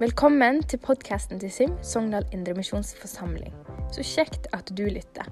Velkommen 0.00 0.62
til 0.64 0.78
podkasten 0.80 1.36
til 1.42 1.50
SIM, 1.52 1.72
Sogndal 1.84 2.24
Indremisjonsforsamling. 2.32 3.52
Så 3.92 4.00
kjekt 4.00 4.46
at 4.56 4.70
du 4.72 4.86
lytter. 4.88 5.28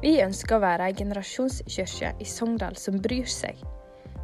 Vi 0.00 0.14
ønsker 0.24 0.56
å 0.56 0.62
være 0.62 0.86
ei 0.88 0.96
generasjonskirke 0.96 2.14
i 2.16 2.24
Sogndal 2.24 2.80
som 2.80 2.96
bryr 3.04 3.28
seg. 3.28 3.60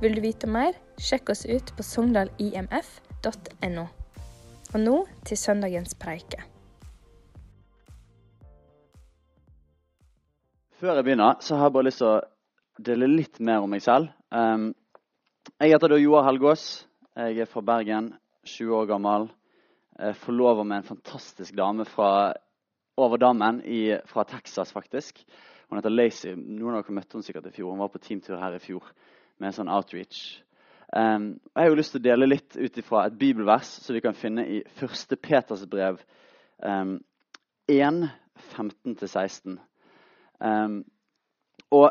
Vil 0.00 0.16
du 0.16 0.22
vite 0.24 0.48
mer, 0.48 0.72
sjekk 0.96 1.34
oss 1.36 1.44
ut 1.44 1.74
på 1.76 1.84
sogndalimf.no 1.84 3.86
Og 4.72 4.80
nå 4.80 4.96
til 5.28 5.42
søndagens 5.44 5.92
preike. 6.00 6.40
Før 10.80 10.96
jeg 10.96 11.04
begynner, 11.04 11.36
så 11.44 11.60
har 11.60 11.68
jeg 11.68 11.76
bare 11.76 11.92
lyst 11.92 12.00
til 12.00 12.14
å 12.14 12.18
dele 12.80 13.12
litt 13.12 13.44
mer 13.44 13.60
om 13.60 13.76
meg 13.76 13.84
selv. 13.84 14.08
Jeg 14.32 15.68
heter 15.68 15.92
da 15.92 16.00
Joar 16.00 16.32
Helgås. 16.32 16.86
Jeg 17.12 17.44
er 17.44 17.56
fra 17.58 17.60
Bergen, 17.60 18.14
20 18.48 18.80
år 18.80 18.94
gammel. 18.96 19.34
Jeg 19.98 20.16
forlover 20.20 20.64
med 20.64 20.82
en 20.82 20.90
fantastisk 20.90 21.56
dame 21.56 21.84
fra 21.88 22.32
over 22.96 23.16
dammen 23.16 23.62
i, 23.64 23.96
fra 24.08 24.24
Texas, 24.28 24.72
faktisk. 24.72 25.22
Hun 25.68 25.78
heter 25.78 25.92
Lacey. 25.92 26.34
Noen 26.36 26.76
av 26.76 26.84
dere 26.84 26.96
møtte 26.98 27.16
hun 27.16 27.24
sikkert 27.24 27.48
i 27.48 27.54
fjor. 27.54 27.72
Hun 27.72 27.80
var 27.80 27.92
på 27.92 28.00
teamtur 28.04 28.38
her 28.40 28.56
i 28.56 28.60
fjor 28.62 28.84
med 29.38 29.50
en 29.50 29.56
sånn 29.56 29.72
outreach. 29.72 30.20
Um, 30.92 31.32
jeg 31.50 31.64
har 31.64 31.72
jo 31.72 31.78
lyst 31.80 31.96
til 31.96 32.02
å 32.02 32.06
dele 32.06 32.28
litt 32.28 32.56
ut 32.56 32.76
ifra 32.78 33.06
et 33.08 33.16
bibelvers 33.18 33.72
som 33.82 33.96
vi 33.96 34.02
kan 34.04 34.14
finne 34.16 34.44
i 34.46 34.60
1. 34.78 35.16
Peters 35.18 35.64
brev 35.68 35.98
um, 36.62 36.98
1, 37.72 38.04
15-16. 38.54 39.56
Um, 40.38 40.78
og 41.74 41.88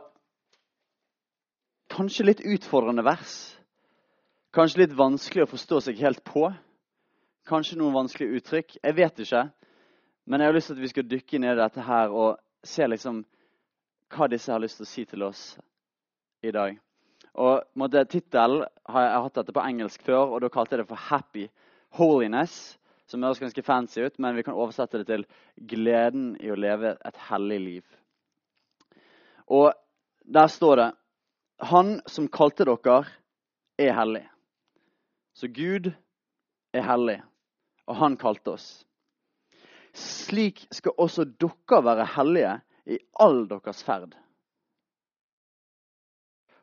kanskje 1.92 2.30
litt 2.30 2.46
utfordrende 2.46 3.04
vers. 3.06 3.36
Kanskje 4.56 4.86
litt 4.86 4.96
vanskelig 4.96 5.44
å 5.44 5.52
forstå 5.52 5.82
seg 5.90 6.00
helt 6.06 6.24
på. 6.24 6.48
Kanskje 7.46 7.78
noen 7.78 7.94
vanskelige 7.94 8.40
uttrykk. 8.40 8.78
Jeg 8.82 8.96
vet 8.98 9.20
ikke. 9.22 9.44
Men 10.26 10.42
jeg 10.42 10.50
har 10.50 10.56
lyst 10.56 10.72
til 10.72 10.78
at 10.80 10.82
vi 10.82 10.90
skal 10.90 11.10
dykke 11.10 11.40
ned 11.40 11.54
i 11.54 11.62
dette 11.62 11.84
her 11.86 12.10
og 12.10 12.40
se 12.66 12.88
liksom 12.90 13.22
hva 14.16 14.28
disse 14.32 14.50
har 14.52 14.62
lyst 14.64 14.80
til 14.80 14.86
å 14.86 14.90
si 14.90 15.04
til 15.06 15.26
oss 15.28 15.44
i 16.42 16.54
dag. 16.54 16.80
Og 17.36 17.62
Tittelen 18.10 18.64
har 18.88 19.06
jeg 19.06 19.22
hatt 19.26 19.38
dette 19.38 19.54
på 19.54 19.66
engelsk 19.68 20.02
før, 20.02 20.34
og 20.34 20.42
da 20.42 20.50
kalte 20.50 20.76
jeg 20.76 20.84
det 20.84 20.88
for 20.88 20.98
'Happy 20.98 21.50
Holiness'. 21.98 22.78
Som 23.08 23.22
høres 23.22 23.40
ganske 23.40 23.62
fancy 23.62 24.02
ut, 24.02 24.20
men 24.20 24.36
vi 24.36 24.42
kan 24.44 24.54
oversette 24.54 24.98
det 24.98 25.08
til 25.08 25.26
'Gleden 25.68 26.38
i 26.42 26.50
å 26.50 26.56
leve 26.56 26.98
et 27.06 27.18
hellig 27.30 27.60
liv'. 27.60 27.96
Og 29.48 29.74
der 30.34 30.48
står 30.48 30.76
det 30.76 30.92
Han 31.62 32.02
som 32.08 32.28
kalte 32.28 32.66
dere, 32.66 33.06
er 33.78 33.94
hellig. 33.94 34.28
Så 35.34 35.48
Gud 35.48 35.94
er 36.74 36.82
hellig, 36.82 37.22
og 37.88 37.98
han 38.00 38.18
kalte 38.18 38.56
oss. 38.56 38.68
Slik 39.96 40.66
skal 40.74 40.98
også 41.00 41.26
dere 41.26 41.82
være 41.86 42.08
hellige 42.18 42.54
i 42.92 43.00
all 43.22 43.46
deres 43.50 43.84
ferd. 43.86 44.16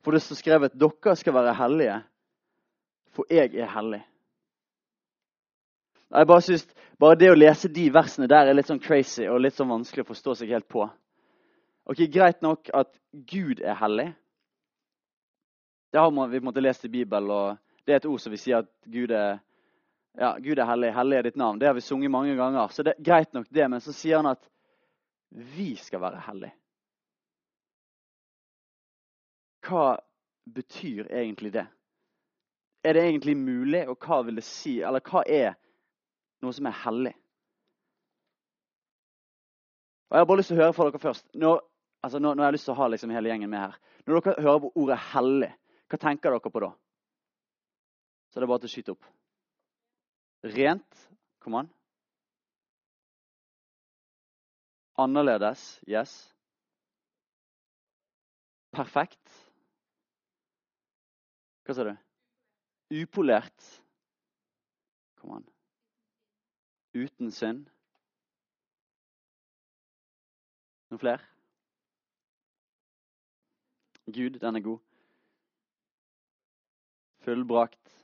For 0.02 0.14
det 0.14 0.22
står 0.22 0.40
skrevet 0.40 0.78
dere 0.78 1.16
skal 1.16 1.36
være 1.36 1.54
hellige, 1.60 2.00
for 3.12 3.28
jeg 3.30 3.54
er 3.54 3.70
hellig. 3.70 4.02
Jeg 6.12 6.26
bare 6.26 6.44
synes, 6.44 6.66
bare 7.00 7.16
det 7.16 7.30
å 7.32 7.36
lese 7.38 7.70
de 7.72 7.86
versene 7.92 8.28
der 8.28 8.50
er 8.50 8.56
litt 8.56 8.68
sånn 8.68 8.82
crazy 8.82 9.24
og 9.30 9.40
litt 9.40 9.56
sånn 9.56 9.70
vanskelig 9.72 10.04
å 10.04 10.10
forstå 10.10 10.34
seg 10.42 10.52
helt 10.52 10.68
på. 10.68 10.84
Ok, 11.88 12.04
Greit 12.12 12.42
nok 12.44 12.68
at 12.76 12.92
Gud 13.12 13.62
er 13.64 13.78
hellig. 13.80 14.10
Det 15.92 16.00
har 16.00 16.10
vi 16.12 16.38
på 16.38 16.42
en 16.42 16.44
måte 16.50 16.64
lest 16.64 16.84
i 16.84 16.92
Bibelen, 16.92 17.30
og 17.30 17.56
det 17.86 17.94
er 17.94 18.00
et 18.00 18.06
ord 18.08 18.20
som 18.20 18.32
vi 18.32 18.40
sier 18.40 18.62
at 18.62 18.68
Gud 18.88 19.10
er, 19.12 19.40
ja, 20.18 20.38
Gud 20.38 20.58
er 20.58 20.68
hellig. 20.68 20.92
Hellig 20.92 21.18
er 21.18 21.22
ditt 21.22 21.36
navn. 21.36 21.58
Det 21.58 21.66
har 21.66 21.74
vi 21.74 21.80
sunget 21.80 22.10
mange 22.10 22.34
ganger. 22.36 22.68
Så 22.68 22.82
det 22.82 22.94
er 22.96 23.04
greit 23.04 23.32
nok 23.32 23.46
det, 23.50 23.68
Men 23.68 23.80
så 23.80 23.92
sier 23.92 24.16
han 24.16 24.26
at 24.26 24.48
vi 25.32 25.76
skal 25.76 26.00
være 26.00 26.20
hellige. 26.26 26.52
Hva 29.62 29.96
betyr 30.44 31.06
egentlig 31.08 31.52
det? 31.52 31.66
Er 32.84 32.94
det 32.94 33.04
egentlig 33.06 33.36
mulig, 33.36 33.88
og 33.88 33.96
hva 34.02 34.22
vil 34.26 34.36
det 34.36 34.44
si? 34.44 34.80
Eller 34.82 35.00
hva 35.00 35.22
er 35.22 35.54
noe 36.42 36.52
som 36.52 36.66
er 36.66 36.80
hellig? 36.82 37.14
Og 40.10 40.16
Jeg 40.16 40.20
har 40.20 40.26
bare 40.28 40.42
lyst 40.42 40.50
til 40.52 40.58
å 40.58 40.64
høre 40.64 40.76
fra 40.76 40.90
dere 40.90 41.00
først. 41.00 41.28
Når, 41.40 41.62
altså 42.04 42.18
nå, 42.18 42.34
nå 42.34 42.42
har 42.42 42.50
jeg 42.50 42.58
lyst 42.58 42.68
til 42.68 42.74
å 42.74 42.80
ha 42.82 42.90
liksom 42.92 43.14
hele 43.14 43.30
gjengen 43.30 43.48
med 43.48 43.62
her. 43.62 43.78
Når 44.04 44.20
dere 44.20 44.42
hører 44.44 44.60
på 44.60 44.72
ordet 44.82 44.98
'hellig', 44.98 45.54
hva 45.88 45.98
tenker 45.98 46.34
dere 46.34 46.50
på 46.50 46.60
da? 46.60 46.72
Så 48.28 48.40
det 48.40 48.44
er 48.44 48.52
bare 48.52 48.64
til 48.66 48.72
å 48.72 48.74
skyte 48.74 48.92
opp. 48.92 49.06
Rent. 50.42 51.08
Kom 51.38 51.54
an. 51.54 51.70
Annerledes. 54.98 55.80
Yes. 55.86 56.34
Perfekt. 58.72 59.22
Hva 61.62 61.76
sa 61.76 61.86
du? 61.86 61.92
Upolert. 63.02 63.68
Kom 65.20 65.36
an. 65.38 65.46
Uten 66.92 67.30
synd. 67.32 67.68
Noen 70.90 71.00
flere? 71.00 71.24
Gud, 74.12 74.40
den 74.42 74.58
er 74.58 74.64
god. 74.66 74.80
Fullbrakt. 77.22 77.94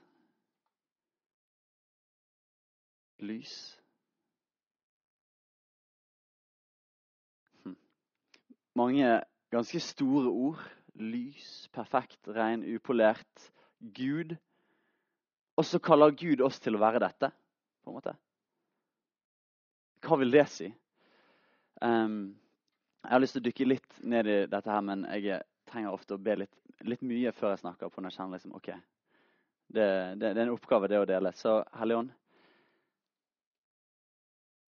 Lys. 3.19 3.53
Hm. 7.63 7.75
Mange 8.79 9.19
ganske 9.51 9.81
store 9.83 10.29
ord 10.29 10.61
lys, 10.99 11.69
perfekt, 11.73 12.27
ren, 12.27 12.63
upolert 12.63 13.51
Gud. 13.79 14.35
Og 15.57 15.65
så 15.65 15.79
kaller 15.79 16.15
Gud 16.15 16.41
oss 16.41 16.59
til 16.59 16.75
å 16.75 16.81
være 16.81 17.01
dette. 17.03 17.31
på 17.83 17.91
en 17.91 17.95
måte. 17.95 18.15
Hva 20.03 20.17
vil 20.19 20.31
det 20.31 20.45
si? 20.51 20.67
Um, 21.81 22.35
jeg 23.03 23.11
har 23.11 23.21
lyst 23.23 23.35
til 23.37 23.43
å 23.43 23.47
dykke 23.47 23.67
litt 23.67 23.99
ned 24.03 24.27
i 24.27 24.37
dette, 24.51 24.69
her, 24.69 24.81
men 24.83 25.05
jeg 25.15 25.41
trenger 25.69 25.95
ofte 25.95 26.15
å 26.15 26.21
be 26.21 26.35
litt, 26.41 26.55
litt 26.83 27.01
mye 27.01 27.31
før 27.35 27.53
jeg 27.53 27.63
snakker. 27.63 27.89
på 27.89 28.01
når 28.01 28.11
jeg 28.11 28.17
kjenner 28.17 28.37
liksom, 28.37 28.55
ok, 28.55 28.69
det, 29.67 29.87
det, 30.19 30.33
det, 30.33 30.37
er 30.37 30.45
en 30.47 30.55
oppgave, 30.55 30.87
det 30.91 30.99
å 30.99 31.07
dele. 31.07 31.31
Så 31.35 31.61
Helligånd 31.79 32.11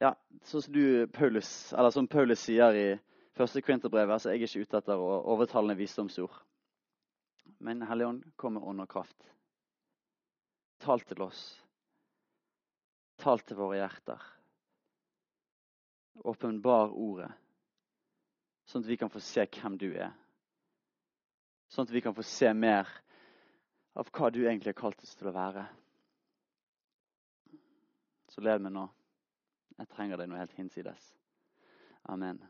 Ja, 0.02 0.16
sånn 0.50 0.64
som 0.66 0.74
du, 0.74 1.08
Paulus, 1.14 1.50
eller 1.78 1.94
som 1.94 2.08
Paulus 2.10 2.42
sier 2.42 2.74
i 2.74 2.86
første 3.38 3.62
Kvinterbrev 3.62 4.10
altså 4.10 4.32
jeg 4.32 4.48
ikke 4.48 4.64
ute 4.64 4.80
etter 4.80 5.02
å 5.02 5.10
overtalende 5.30 5.78
visdomsord. 5.78 6.34
Men 7.62 7.84
Helligånd, 7.86 8.24
kom 8.34 8.56
med 8.58 8.66
ånd 8.66 8.82
og 8.82 8.90
kraft. 8.90 9.28
Tal 10.82 11.04
til 11.06 11.22
oss. 11.22 11.42
Tal 13.22 13.44
til 13.46 13.60
våre 13.60 13.78
hjerter. 13.78 14.24
Åpenbar 16.26 16.96
ordet, 16.98 17.30
sånn 18.66 18.82
at 18.82 18.90
vi 18.90 18.98
kan 18.98 19.12
få 19.14 19.22
se 19.22 19.46
hvem 19.46 19.76
du 19.78 19.92
er. 19.92 20.16
Sånn 21.70 21.86
at 21.86 21.94
vi 21.94 22.02
kan 22.02 22.18
få 22.18 22.26
se 22.26 22.50
mer 22.58 22.90
av 23.94 24.10
hva 24.10 24.32
du 24.34 24.42
egentlig 24.42 24.74
har 24.74 24.82
kalt 24.82 25.06
oss 25.06 25.14
til 25.20 25.30
å 25.30 25.36
være. 25.38 25.68
Så 28.34 28.42
lev 28.42 28.66
med 28.66 28.74
nå. 28.80 28.88
Jeg 29.78 29.88
trenger 29.94 30.18
deg 30.18 30.30
noe 30.30 30.42
helt 30.42 30.58
hinsides. 30.58 31.14
Amen 32.10 32.42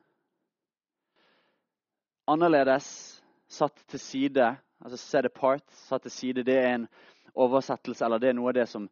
annerledes, 2.31 3.23
satt 3.47 3.83
til 3.87 3.99
side. 3.99 4.57
Altså 4.81 4.97
set 4.97 5.25
apart, 5.25 5.63
satt 5.71 6.01
til 6.01 6.11
side. 6.11 6.43
Det 6.43 6.57
er 6.57 6.75
en 6.75 6.87
oversettelse, 7.35 8.05
eller 8.05 8.17
det 8.17 8.29
er 8.29 8.37
noe 8.37 8.49
av 8.49 8.57
det 8.57 8.67
som 8.69 8.89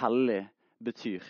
hellig 0.00 0.46
betyr. 0.84 1.24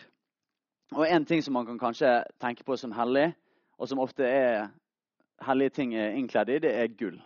Og 0.97 1.07
En 1.09 1.25
ting 1.25 1.43
som 1.45 1.53
man 1.53 1.67
kan 1.67 1.79
kanskje 1.79 2.25
tenke 2.41 2.65
på 2.65 2.77
som 2.77 2.93
hellig, 2.93 3.35
og 3.79 3.89
som 3.89 3.99
ofte 3.99 4.25
er 4.25 4.69
hellige 5.43 5.71
ting 5.71 5.95
er 5.95 6.17
innkledd 6.17 6.49
i, 6.49 6.59
det 6.59 6.75
er 6.75 6.95
gull. 6.99 7.21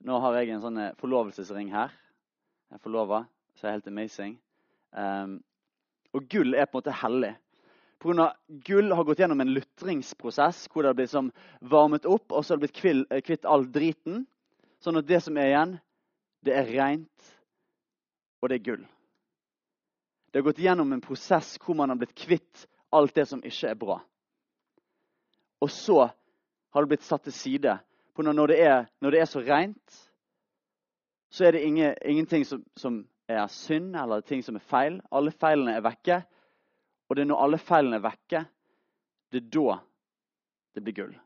Nå 0.00 0.18
har 0.18 0.34
jeg 0.34 0.50
en 0.50 0.62
sånn 0.62 0.80
forlovelsesring 0.98 1.70
her. 1.72 1.90
Jeg 2.70 2.78
er 2.78 2.82
forlova, 2.82 3.24
så 3.54 3.66
det 3.66 3.68
er 3.68 3.76
helt 3.76 3.88
amazing. 3.88 4.38
Um, 4.92 5.42
og 6.12 6.28
gull 6.30 6.54
er 6.54 6.68
på 6.68 6.78
en 6.78 6.82
måte 6.82 6.98
hellig. 7.02 7.32
Pga. 8.02 8.32
gull 8.66 8.92
har 8.92 9.04
gått 9.06 9.20
gjennom 9.22 9.40
en 9.40 9.52
lutringsprosess 9.54 10.64
hvor 10.72 10.82
det 10.82 10.90
har 10.90 10.98
blitt 10.98 11.12
som 11.12 11.30
varmet 11.60 12.06
opp, 12.06 12.32
og 12.32 12.44
så 12.44 12.52
har 12.52 12.58
det 12.58 12.66
blitt 12.66 12.80
kvill, 12.80 13.04
kvitt 13.22 13.46
all 13.46 13.68
driten. 13.70 14.24
Sånn 14.82 14.98
at 14.98 15.06
det 15.06 15.20
som 15.22 15.38
er 15.38 15.52
igjen, 15.52 15.76
det 16.42 16.56
er 16.58 16.72
rent, 16.72 17.30
og 18.42 18.50
det 18.50 18.58
er 18.58 18.66
gull. 18.66 18.82
Det 20.32 20.40
har 20.40 20.48
gått 20.48 20.62
gjennom 20.64 20.92
en 20.92 21.04
prosess 21.04 21.54
hvor 21.62 21.76
man 21.78 21.92
har 21.92 22.00
blitt 22.00 22.16
kvitt 22.18 22.66
alt 22.92 23.14
det 23.14 23.28
som 23.30 23.42
ikke 23.44 23.70
er 23.70 23.78
bra. 23.78 24.00
Og 25.62 25.70
så 25.70 26.08
har 26.72 26.82
det 26.82 26.90
blitt 26.90 27.06
satt 27.06 27.28
til 27.28 27.36
side. 27.36 27.76
Når 28.18 28.46
det, 28.50 28.58
er, 28.60 28.88
når 29.00 29.14
det 29.14 29.20
er 29.22 29.28
så 29.30 29.40
rent, 29.44 29.98
så 31.32 31.46
er 31.46 31.54
det 31.54 31.62
ingen, 31.64 31.94
ingenting 32.04 32.44
som, 32.44 32.64
som, 32.76 32.98
er 33.30 33.46
synd 33.52 33.96
eller 33.96 34.24
ting 34.26 34.42
som 34.44 34.56
er 34.58 34.66
feil. 34.66 35.00
Alle 35.14 35.32
feilene 35.34 35.76
er 35.76 35.84
vekke. 35.84 36.20
Og 37.08 37.16
det 37.16 37.24
er 37.24 37.30
når 37.30 37.44
alle 37.44 37.60
feilene 37.60 37.98
er 37.98 38.06
vekke, 38.06 38.44
det 39.32 39.42
er 39.42 39.48
da 39.52 39.78
det 40.72 40.84
blir 40.84 40.96
gull. 40.96 41.16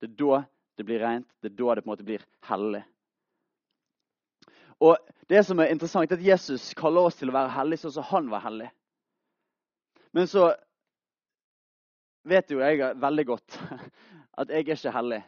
Det 0.00 0.08
er 0.08 0.16
da 0.18 0.40
det 0.78 0.86
blir 0.88 1.02
rent. 1.04 1.28
Det 1.40 1.52
er 1.52 1.56
da 1.58 1.74
det 1.74 1.84
på 1.84 1.88
en 1.88 1.92
måte 1.92 2.06
blir 2.06 2.26
hellig. 2.48 2.82
Og 4.80 4.96
Det 5.30 5.44
som 5.46 5.60
er 5.62 5.70
interessant, 5.70 6.10
er 6.10 6.18
at 6.18 6.24
Jesus 6.24 6.72
kaller 6.74 7.06
oss 7.06 7.14
til 7.20 7.30
å 7.30 7.34
være 7.36 7.52
hellige 7.54 7.84
sånn 7.84 7.92
som 8.00 8.06
han 8.08 8.30
var 8.32 8.42
hellig. 8.42 8.66
Men 10.10 10.26
så 10.26 10.48
vet 12.26 12.50
jo 12.50 12.58
jeg 12.58 12.96
veldig 12.98 13.24
godt 13.28 13.58
at 14.42 14.50
jeg 14.50 14.64
er 14.64 14.74
ikke 14.74 14.94
hellig. 14.96 15.20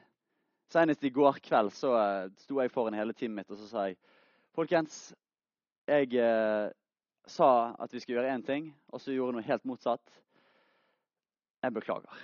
Senest 0.72 1.04
i 1.04 1.12
går 1.14 1.38
kveld 1.44 1.70
så 1.76 1.92
eh, 2.00 2.32
sto 2.42 2.58
jeg 2.58 2.72
foran 2.74 2.96
hele 2.98 3.14
teamet 3.14 3.44
mitt 3.44 3.54
og 3.54 3.60
så 3.60 3.68
sa 3.68 3.86
jeg, 3.90 3.98
folkens, 4.56 5.12
jeg 5.90 6.14
eh, 6.18 6.70
sa 7.26 7.50
at 7.78 7.94
vi 7.94 8.00
skulle 8.02 8.20
gjøre 8.20 8.34
én 8.34 8.44
ting, 8.46 8.70
og 8.92 9.00
så 9.02 9.14
gjorde 9.14 9.38
noe 9.38 9.46
helt 9.46 9.64
motsatt. 9.68 10.20
Jeg 11.62 11.74
beklager. 11.74 12.22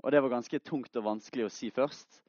Og 0.00 0.12
det 0.12 0.22
var 0.24 0.32
ganske 0.32 0.60
tungt 0.64 0.96
og 0.96 1.06
vanskelig 1.06 1.46
å 1.46 1.52
si 1.52 1.68
først. 1.74 2.22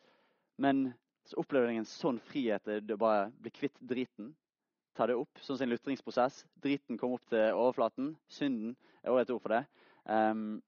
Men 0.59 0.89
så 1.27 1.39
opplevde 1.39 1.71
jeg 1.71 1.81
en 1.81 1.87
sånn 1.87 2.19
frihet. 2.27 2.67
Det 2.83 2.97
bare 2.99 3.29
bli 3.39 3.53
kvitt 3.55 3.77
driten. 3.79 4.33
Ta 4.97 5.07
det 5.07 5.15
opp. 5.15 5.39
Sånn 5.39 5.55
som 5.55 5.67
en 5.67 5.71
lutringsprosess. 5.71 6.41
Driten 6.59 6.99
kom 6.99 7.15
opp 7.15 7.23
til 7.31 7.55
overflaten. 7.55 8.11
Synden 8.31 8.75
er 9.01 9.13
også 9.13 9.23
et 9.23 9.33
ord 9.35 9.43
for 9.45 9.55
det. 9.55 9.61
Um, 10.03 10.59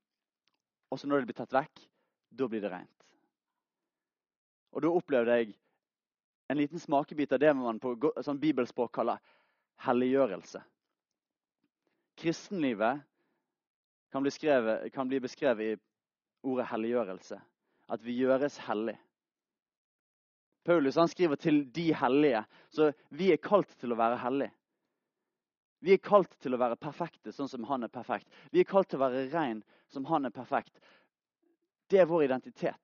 og 0.93 1.01
så 1.01 1.09
når 1.09 1.23
det 1.23 1.31
blir 1.31 1.39
tatt 1.41 1.55
vekk, 1.55 1.83
da 2.31 2.47
blir 2.47 2.63
det 2.63 2.71
rent. 2.71 3.07
Og 4.73 4.85
da 4.85 4.93
opplevde 4.93 5.35
jeg 5.41 5.51
en 6.47 6.57
liten 6.57 6.79
smakebit 6.79 7.31
av 7.31 7.39
det 7.39 7.53
man 7.53 7.79
på 7.79 7.95
sånn 8.21 8.39
bibelspråk 8.41 8.91
kaller 8.95 9.21
helliggjørelse. 9.85 10.61
Kristenlivet 12.19 13.01
kan 14.13 14.23
bli, 14.23 14.31
skrevet, 14.31 14.91
kan 14.93 15.07
bli 15.09 15.19
beskrevet 15.23 15.73
i 15.73 15.79
ordet 16.45 16.67
helliggjørelse. 16.69 17.39
At 17.89 18.03
vi 18.05 18.15
gjøres 18.19 18.59
hellig. 18.67 18.95
Paulus 20.63 20.95
han 20.95 21.09
skriver 21.11 21.35
til 21.35 21.63
de 21.73 21.89
hellige. 21.97 22.43
Så 22.69 22.91
vi 23.09 23.31
er 23.33 23.41
kalt 23.41 23.73
til 23.79 23.91
å 23.91 23.99
være 23.99 24.21
hellige. 24.21 24.53
Vi 25.83 25.91
er 25.91 25.99
kalt 25.99 26.31
til 26.39 26.55
å 26.55 26.59
være 26.61 26.79
perfekte, 26.79 27.33
sånn 27.35 27.49
som 27.51 27.65
han 27.67 27.83
er 27.83 27.91
perfekt. 27.91 28.29
Vi 28.55 28.61
er 28.61 28.69
kalt 28.69 28.87
til 28.87 29.01
å 29.01 29.03
være 29.03 29.25
rein, 29.33 29.59
som 29.91 30.05
han 30.07 30.29
er 30.29 30.31
perfekt. 30.31 30.77
Det 31.91 31.99
er 31.99 32.07
vår 32.07 32.29
identitet. 32.29 32.79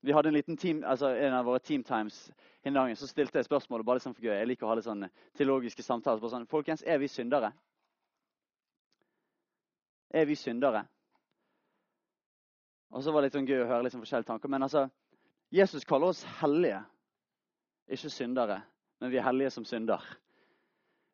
Vi 0.00 0.12
hadde 0.12 0.28
en 0.28 0.34
liten 0.34 0.56
team, 0.56 0.84
altså 0.84 1.06
en 1.06 1.34
av 1.34 1.44
våre 1.44 1.58
Team 1.58 1.82
Times 1.84 2.30
en 2.62 2.74
dag, 2.74 2.92
så 2.96 3.08
stilte 3.08 3.38
jeg 3.38 3.44
spørsmålet 3.44 3.86
bare 3.86 4.00
liksom 4.00 4.14
for 4.14 4.24
gøy. 4.24 4.32
Jeg 4.32 4.48
liker 4.48 4.66
å 4.66 4.70
ha 4.70 4.76
litt 4.78 4.86
sånne 4.86 5.10
teologiske 5.36 5.84
samtaler. 5.84 6.28
Sånn, 6.28 6.48
Folkens, 6.48 6.84
er 6.84 7.00
vi 7.00 7.08
syndere? 7.08 7.52
Er 10.10 10.26
vi 10.28 10.36
syndere? 10.36 10.86
Og 12.90 13.04
så 13.04 13.12
var 13.12 13.22
det 13.22 13.28
litt 13.28 13.38
sånn 13.38 13.48
gøy 13.48 13.62
å 13.62 13.68
høre 13.68 13.86
liksom 13.86 14.02
forskjellige 14.04 14.28
tanker. 14.32 14.52
Men 14.52 14.66
altså, 14.66 14.86
Jesus 15.52 15.84
kaller 15.88 16.14
oss 16.14 16.24
hellige, 16.40 16.80
ikke 17.92 18.12
syndere. 18.12 18.60
Men 19.00 19.12
vi 19.12 19.20
er 19.20 19.28
hellige 19.28 19.52
som 19.54 19.68
synder. 19.68 20.04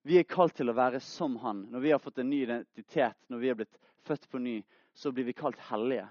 Vi 0.07 0.19
er 0.21 0.31
kalt 0.31 0.55
til 0.55 0.71
å 0.71 0.79
være 0.79 1.03
som 1.03 1.35
han. 1.43 1.67
Når 1.73 1.83
vi 1.83 1.93
har 1.95 2.03
fått 2.03 2.23
en 2.23 2.31
ny 2.31 2.45
identitet, 2.45 3.19
når 3.27 3.43
vi 3.43 3.51
er 3.51 3.59
blitt 3.59 3.79
født 4.07 4.31
på 4.31 4.39
ny, 4.39 4.61
så 4.95 5.11
blir 5.13 5.27
vi 5.27 5.35
kalt 5.35 5.59
hellige. 5.71 6.09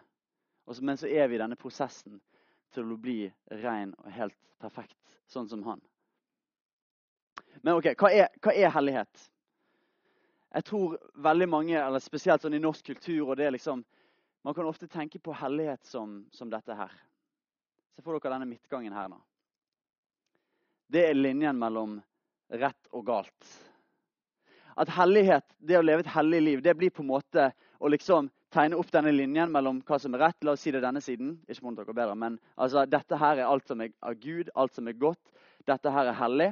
men 0.81 0.97
så 0.97 1.07
er 1.07 1.27
vi 1.27 1.35
i 1.35 1.39
denne 1.39 1.55
prosessen 1.55 2.19
til 2.73 2.91
å 2.91 2.97
bli 2.97 3.19
ren 3.61 3.93
og 4.01 4.11
helt 4.11 4.37
perfekt, 4.61 4.97
sånn 5.27 5.49
som 5.49 5.63
han. 5.67 5.81
Men 7.61 7.77
ok, 7.79 7.91
hva 7.99 8.11
er, 8.11 8.29
hva 8.43 8.53
er 8.53 8.73
hellighet? 8.73 9.27
Jeg 10.55 10.67
tror 10.69 10.97
veldig 11.19 11.47
mange, 11.51 11.75
eller 11.79 12.03
spesielt 12.03 12.43
sånn 12.43 12.55
i 12.55 12.63
norsk 12.63 12.85
kultur 12.93 13.31
og 13.31 13.37
det 13.39 13.51
liksom, 13.57 13.83
Man 14.45 14.53
kan 14.53 14.67
ofte 14.69 14.85
tenke 14.87 15.17
på 15.17 15.33
hellighet 15.33 15.87
som, 15.89 16.19
som 16.29 16.51
dette 16.53 16.75
her. 16.77 16.91
Se 17.95 18.03
for 18.05 18.13
dere 18.13 18.35
denne 18.35 18.45
midtgangen 18.45 18.93
her 18.93 19.07
nå. 19.09 19.17
Det 20.85 21.01
er 21.07 21.17
linjen 21.17 21.57
mellom 21.57 21.95
rett 22.53 22.91
og 22.91 23.07
galt. 23.07 23.47
At 24.77 24.91
hellighet, 24.93 25.47
det 25.57 25.79
å 25.79 25.81
leve 25.81 26.05
et 26.05 26.13
hellig 26.13 26.43
liv, 26.43 26.61
det 26.61 26.75
blir 26.77 26.93
på 26.93 27.01
en 27.01 27.09
måte 27.09 27.47
å 27.81 27.89
liksom 27.89 28.29
tegne 28.55 28.77
opp 28.79 28.91
denne 28.93 29.11
linjen 29.11 29.51
mellom 29.51 29.81
hva 29.85 29.99
som 30.01 30.15
er 30.15 30.23
rett. 30.27 30.37
La 30.47 30.55
oss 30.55 30.63
si 30.65 30.71
det 30.73 30.83
denne 30.83 31.01
siden. 31.03 31.35
Ikke 31.49 31.61
for 31.61 31.81
dere 31.81 31.97
bedre, 31.97 32.15
men 32.19 32.39
altså, 32.55 32.85
Dette 32.89 33.19
her 33.19 33.41
er 33.41 33.49
alt 33.49 33.67
som 33.67 33.83
er 33.83 33.91
av 34.05 34.15
Gud, 34.21 34.49
alt 34.55 34.75
som 34.77 34.87
er 34.87 34.97
godt. 34.99 35.21
Dette 35.67 35.91
her 35.91 36.11
er 36.11 36.19
hellig. 36.19 36.49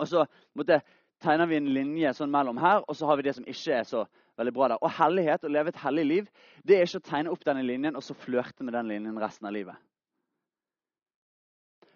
Og 0.00 0.10
så 0.10 0.26
måtte, 0.58 0.80
tegner 1.22 1.48
vi 1.50 1.60
en 1.60 1.72
linje 1.76 2.12
sånn 2.18 2.32
mellom 2.32 2.58
her, 2.58 2.82
og 2.88 2.98
så 2.98 3.06
har 3.08 3.18
vi 3.18 3.26
det 3.28 3.36
som 3.36 3.46
ikke 3.46 3.78
er 3.78 3.88
så 3.88 4.04
veldig 4.40 4.54
bra 4.54 4.72
der. 4.72 4.82
Og 4.82 4.94
hellighet, 4.98 5.46
å 5.46 5.52
leve 5.52 5.70
et 5.70 5.82
hellig 5.84 6.04
liv, 6.08 6.30
det 6.66 6.78
er 6.78 6.88
ikke 6.88 7.02
å 7.02 7.08
tegne 7.10 7.34
opp 7.34 7.44
denne 7.46 7.62
linjen 7.66 7.96
og 7.96 8.02
så 8.04 8.16
flørte 8.18 8.66
med 8.66 8.74
den 8.74 8.90
linjen 8.90 9.20
resten 9.22 9.46
av 9.48 9.54
livet. 9.54 9.78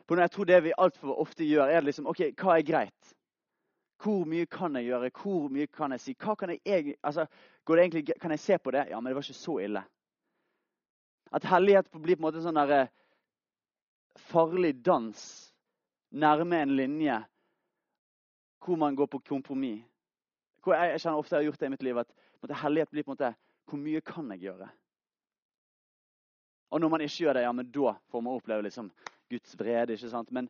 For 0.09 0.17
når 0.17 0.29
jeg 0.29 0.35
tror 0.37 0.49
Det 0.49 0.63
vi 0.65 0.77
altfor 0.79 1.21
ofte 1.21 1.45
gjør, 1.45 1.69
er 1.69 1.85
liksom 1.85 2.07
OK, 2.09 2.31
hva 2.39 2.57
er 2.57 2.65
greit? 2.65 3.15
Hvor 4.03 4.25
mye 4.25 4.47
kan 4.47 4.77
jeg 4.77 4.85
gjøre? 4.85 5.11
Hvor 5.23 5.49
mye 5.51 5.67
kan 5.67 5.93
jeg 5.93 6.01
si? 6.01 6.15
Hva 6.15 6.35
kan 6.39 6.51
jeg, 6.55 6.95
altså, 7.03 7.27
egentlig, 7.69 8.07
kan 8.21 8.31
jeg 8.31 8.41
se 8.41 8.59
på 8.59 8.71
det? 8.71 8.87
Ja, 8.91 9.01
men 9.01 9.11
det 9.11 9.17
var 9.17 9.27
ikke 9.27 9.35
så 9.35 9.59
ille. 9.59 9.83
At 11.33 11.45
hellighet 11.45 11.91
blir 11.93 12.17
på 12.17 12.23
en 12.23 12.27
måte 12.29 12.41
en 12.41 12.47
sånn 12.47 12.61
der, 12.61 12.71
eh, 12.71 12.89
farlig 14.31 14.73
dans 14.85 15.19
nærme 16.11 16.63
en 16.63 16.77
linje 16.77 17.19
hvor 18.65 18.77
man 18.77 18.97
går 18.97 19.07
på 19.07 19.19
kompromiss. 19.19 19.85
Jeg, 20.67 20.91
jeg 20.93 21.01
kjenner 21.01 21.19
ofte 21.19 21.37
jeg 21.37 21.41
har 21.41 21.49
gjort 21.49 21.61
det 21.61 21.67
i 21.67 21.73
mitt 21.73 21.83
liv, 21.87 21.99
at 21.99 22.11
måte, 22.43 22.57
hellighet 22.63 22.91
blir 22.91 23.05
på 23.05 23.13
en 23.13 23.17
måte 23.17 23.35
Hvor 23.69 23.79
mye 23.79 24.01
kan 24.01 24.31
jeg 24.33 24.41
gjøre? 24.41 24.69
Og 26.71 26.81
når 26.81 26.89
man 26.89 27.01
ikke 27.01 27.25
gjør 27.25 27.35
det, 27.37 27.43
ja, 27.43 27.53
men 27.53 27.71
da 27.73 27.95
får 28.09 28.21
man 28.21 28.35
oppleve 28.35 28.63
liksom 28.63 28.91
Guds 29.29 29.59
vrede. 29.61 29.93
ikke 29.93 30.09
sant? 30.09 30.31
Men 30.33 30.49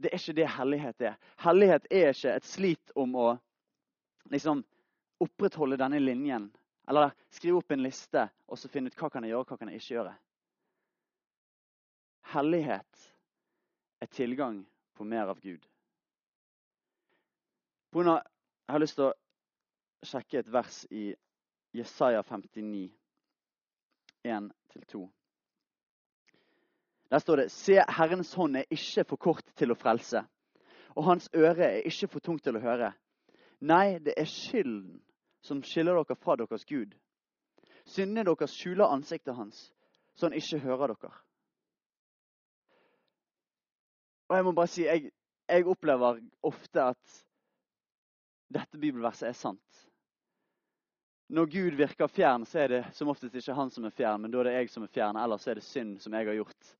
det 0.00 0.08
er 0.14 0.20
ikke 0.20 0.36
det 0.38 0.48
hellighet 0.48 1.02
er. 1.10 1.16
Hellighet 1.44 1.86
er 1.92 2.14
ikke 2.14 2.32
et 2.38 2.48
slit 2.48 2.92
om 2.96 3.14
å 3.20 3.28
liksom 4.32 4.62
opprettholde 5.20 5.76
denne 5.80 6.00
linjen. 6.00 6.48
Eller 6.88 7.12
skrive 7.30 7.60
opp 7.60 7.74
en 7.74 7.84
liste 7.84 8.24
og 8.48 8.58
så 8.58 8.70
finne 8.72 8.88
ut 8.90 8.96
hva 8.98 9.10
kan 9.12 9.26
jeg 9.26 9.34
gjøre, 9.34 9.48
hva 9.50 9.58
kan 9.60 9.70
jeg 9.70 9.82
ikke 9.82 9.94
gjøre. 9.98 10.14
Hellighet 12.32 13.06
er 14.00 14.12
tilgang 14.16 14.62
på 14.96 15.04
mer 15.04 15.28
av 15.32 15.40
Gud. 15.44 15.66
Bruna, 17.90 18.20
Jeg 18.66 18.72
har 18.72 18.80
lyst 18.84 18.94
til 19.00 19.08
å 19.08 20.06
sjekke 20.06 20.38
et 20.38 20.50
vers 20.54 20.84
i 20.94 21.08
Jesaja 21.74 22.20
59, 22.22 22.84
1-2. 24.22 25.00
Der 27.10 27.18
står 27.18 27.36
det 27.36 27.50
Se, 27.50 27.74
Herrens 27.88 28.34
hånd 28.34 28.56
er 28.56 28.68
ikke 28.70 29.04
for 29.04 29.18
kort 29.18 29.46
til 29.58 29.72
å 29.72 29.78
frelse, 29.78 30.22
og 30.94 31.06
hans 31.08 31.26
øre 31.34 31.66
er 31.66 31.88
ikke 31.88 32.08
for 32.12 32.22
tungt 32.22 32.44
til 32.46 32.58
å 32.58 32.62
høre. 32.62 32.92
Nei, 33.60 33.98
det 33.98 34.14
er 34.16 34.30
skylden 34.30 35.00
som 35.42 35.62
skiller 35.66 35.98
dere 35.98 36.16
fra 36.16 36.36
deres 36.38 36.64
Gud. 36.68 36.94
Syndene 37.88 38.24
deres 38.28 38.54
skjuler 38.54 38.92
ansiktet 38.94 39.34
hans, 39.34 39.66
så 40.14 40.28
han 40.28 40.38
ikke 40.38 40.62
hører 40.62 40.94
dere. 40.94 41.12
Og 44.30 44.36
jeg 44.36 44.46
må 44.46 44.54
bare 44.54 44.70
si, 44.70 44.84
jeg, 44.86 45.10
jeg 45.50 45.66
opplever 45.66 46.20
ofte 46.46 46.90
at 46.92 47.22
dette 48.54 48.78
bibelverset 48.78 49.32
er 49.32 49.38
sant. 49.38 49.86
Når 51.30 51.46
Gud 51.50 51.78
virker 51.78 52.10
fjern, 52.10 52.46
så 52.46 52.62
er 52.62 52.70
det 52.70 52.84
som 52.94 53.10
oftest 53.10 53.34
ikke 53.34 53.54
han 53.54 53.70
som 53.70 53.86
er 53.86 53.94
fjern, 53.94 54.22
men 54.22 54.30
da 54.30 54.40
er 54.40 54.50
det 54.50 54.54
jeg 54.60 54.70
som 54.70 54.86
er 54.86 54.94
fjern. 54.94 55.18
Ellers 55.18 55.46
er 55.46 55.58
det 55.58 55.66
synd 55.66 55.98
som 56.02 56.14
jeg 56.14 56.26
har 56.26 56.38
gjort 56.38 56.70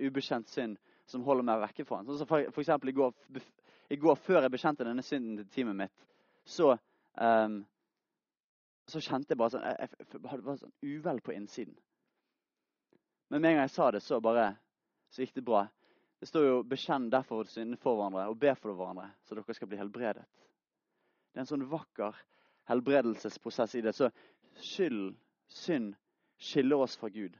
ubekjent 0.00 0.48
synd 0.48 0.78
som 1.10 1.24
holder 1.26 1.46
meg 1.46 1.62
vekke 1.64 1.84
fra 1.84 2.00
han. 2.00 2.06
Sånn 2.06 2.20
som 2.22 2.30
for, 2.30 2.46
for 2.54 2.62
eksempel, 2.62 2.92
i 2.92 2.96
går, 2.96 3.12
i 3.90 3.98
går, 3.98 4.18
før 4.22 4.44
jeg 4.44 4.54
bekjente 4.54 4.86
denne 4.86 5.04
synden 5.04 5.40
til 5.40 5.50
teamet 5.54 5.78
mitt, 5.82 6.06
så, 6.46 6.72
um, 7.20 7.60
så 8.88 9.02
kjente 9.02 9.34
jeg 9.34 9.40
bare 9.40 9.54
sånn 9.56 9.66
jeg, 9.66 9.90
jeg, 9.90 10.22
hadde 10.30 10.46
bare 10.46 10.60
sånn 10.62 10.76
uvel 10.86 11.22
på 11.24 11.34
innsiden. 11.34 11.76
Men 13.30 13.42
med 13.42 13.52
en 13.52 13.60
gang 13.60 13.68
jeg 13.68 13.76
sa 13.76 13.90
det, 13.94 14.02
så 14.02 14.20
bare 14.22 14.52
så 15.10 15.24
gikk 15.24 15.36
det 15.38 15.46
bra. 15.46 15.64
Det 16.20 16.28
står 16.28 16.44
jo 16.44 16.56
'bekjenn 16.62 17.08
derfor 17.10 17.46
syndene 17.48 17.78
for 17.80 17.96
hverandre' 17.96 18.28
og 18.28 18.38
'be 18.38 18.54
for 18.54 18.74
hverandre', 18.74 19.10
så 19.24 19.34
dere 19.34 19.54
skal 19.54 19.68
bli 19.68 19.78
helbredet. 19.78 20.24
Det 21.32 21.38
er 21.38 21.40
en 21.40 21.46
sånn 21.46 21.70
vakker 21.70 22.16
helbredelsesprosess 22.68 23.74
i 23.74 23.80
det. 23.80 23.94
Så 23.94 24.10
skyld, 24.54 25.16
synd, 25.48 25.94
skiller 26.38 26.76
oss 26.76 26.96
fra 26.96 27.08
Gud. 27.08 27.38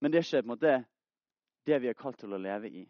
Men 0.00 0.12
det 0.12 0.18
er 0.18 0.22
ikke 0.22 0.42
på 0.42 0.46
en 0.46 0.54
måte 0.54 0.84
det 1.64 1.78
vi 1.82 1.88
er 1.88 1.98
kalt 1.98 2.18
til 2.20 2.34
å 2.34 2.40
leve 2.40 2.68
i. 2.68 2.84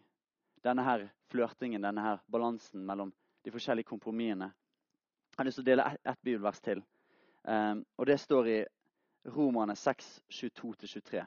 Denne 0.63 0.83
her 0.83 1.05
flørtingen, 1.31 1.83
denne 1.83 2.03
her 2.03 2.21
balansen 2.31 2.83
mellom 2.85 3.13
de 3.45 3.53
forskjellige 3.53 3.89
kompromissene. 3.89 4.49
Jeg 5.31 5.39
har 5.39 5.47
lyst 5.47 5.59
til 5.59 5.65
å 5.65 5.69
dele 5.69 5.85
ett 5.91 6.11
et 6.11 6.21
bibelvers 6.23 6.61
til. 6.63 6.81
Um, 7.43 7.85
og 7.97 8.05
Det 8.07 8.19
står 8.19 8.47
i 8.49 8.59
Romerne 9.35 9.75
6, 9.75 10.21
22-23. 10.31 11.25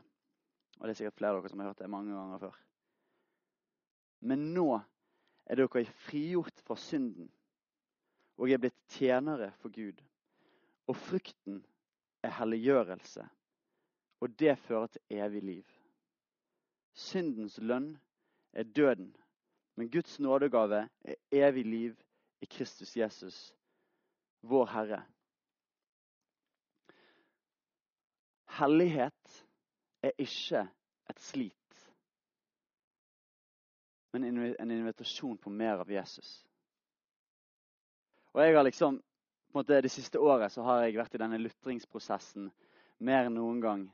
Og 0.79 0.87
Det 0.87 0.91
er 0.91 0.99
sikkert 1.01 1.19
flere 1.19 1.37
av 1.37 1.43
dere 1.43 1.53
som 1.53 1.61
har 1.61 1.71
hørt 1.71 1.83
det 1.83 1.91
mange 1.91 2.15
ganger 2.15 2.43
før. 2.43 2.61
Men 4.21 4.49
nå 4.55 4.69
er 5.47 5.61
dere 5.61 5.85
frigjort 6.09 6.63
fra 6.67 6.77
synden 6.77 7.31
og 8.39 8.51
er 8.51 8.61
blitt 8.63 8.79
tjenere 8.95 9.51
for 9.63 9.75
Gud. 9.75 9.99
Og 10.89 10.97
frukten 10.97 11.63
er 12.23 12.35
helliggjørelse, 12.39 13.25
og 14.21 14.39
det 14.39 14.55
fører 14.59 14.87
til 14.95 15.19
evig 15.19 15.43
liv. 15.43 15.78
Syndens 16.99 17.59
lønn 17.63 17.93
er 18.53 18.63
døden, 18.63 19.13
men 19.77 19.91
Guds 19.91 20.19
nådegave 20.19 20.89
er 21.05 21.15
evig 21.31 21.65
liv 21.67 21.97
i 22.41 22.47
Kristus 22.47 22.97
Jesus, 22.97 23.55
vår 24.43 24.67
Herre. 24.67 25.03
Hellighet 28.59 29.45
er 30.03 30.11
ikke 30.19 30.65
et 31.11 31.21
slit, 31.21 31.93
men 34.13 34.25
en 34.25 34.71
invitasjon 34.71 35.39
på 35.39 35.51
mer 35.51 35.85
av 35.85 35.91
Jesus. 35.91 36.49
Og 38.33 38.43
jeg 38.43 38.57
har 38.57 38.67
liksom, 38.67 38.99
på 38.99 39.59
en 39.59 39.61
måte 39.61 39.83
Det 39.83 39.91
siste 39.91 40.19
året 40.19 40.53
så 40.53 40.63
har 40.63 40.83
jeg 40.83 40.99
vært 40.99 41.15
i 41.15 41.23
denne 41.23 41.39
lutringsprosessen 41.39 42.51
mer 42.99 43.27
enn 43.29 43.39
noen 43.39 43.63
gang. 43.63 43.87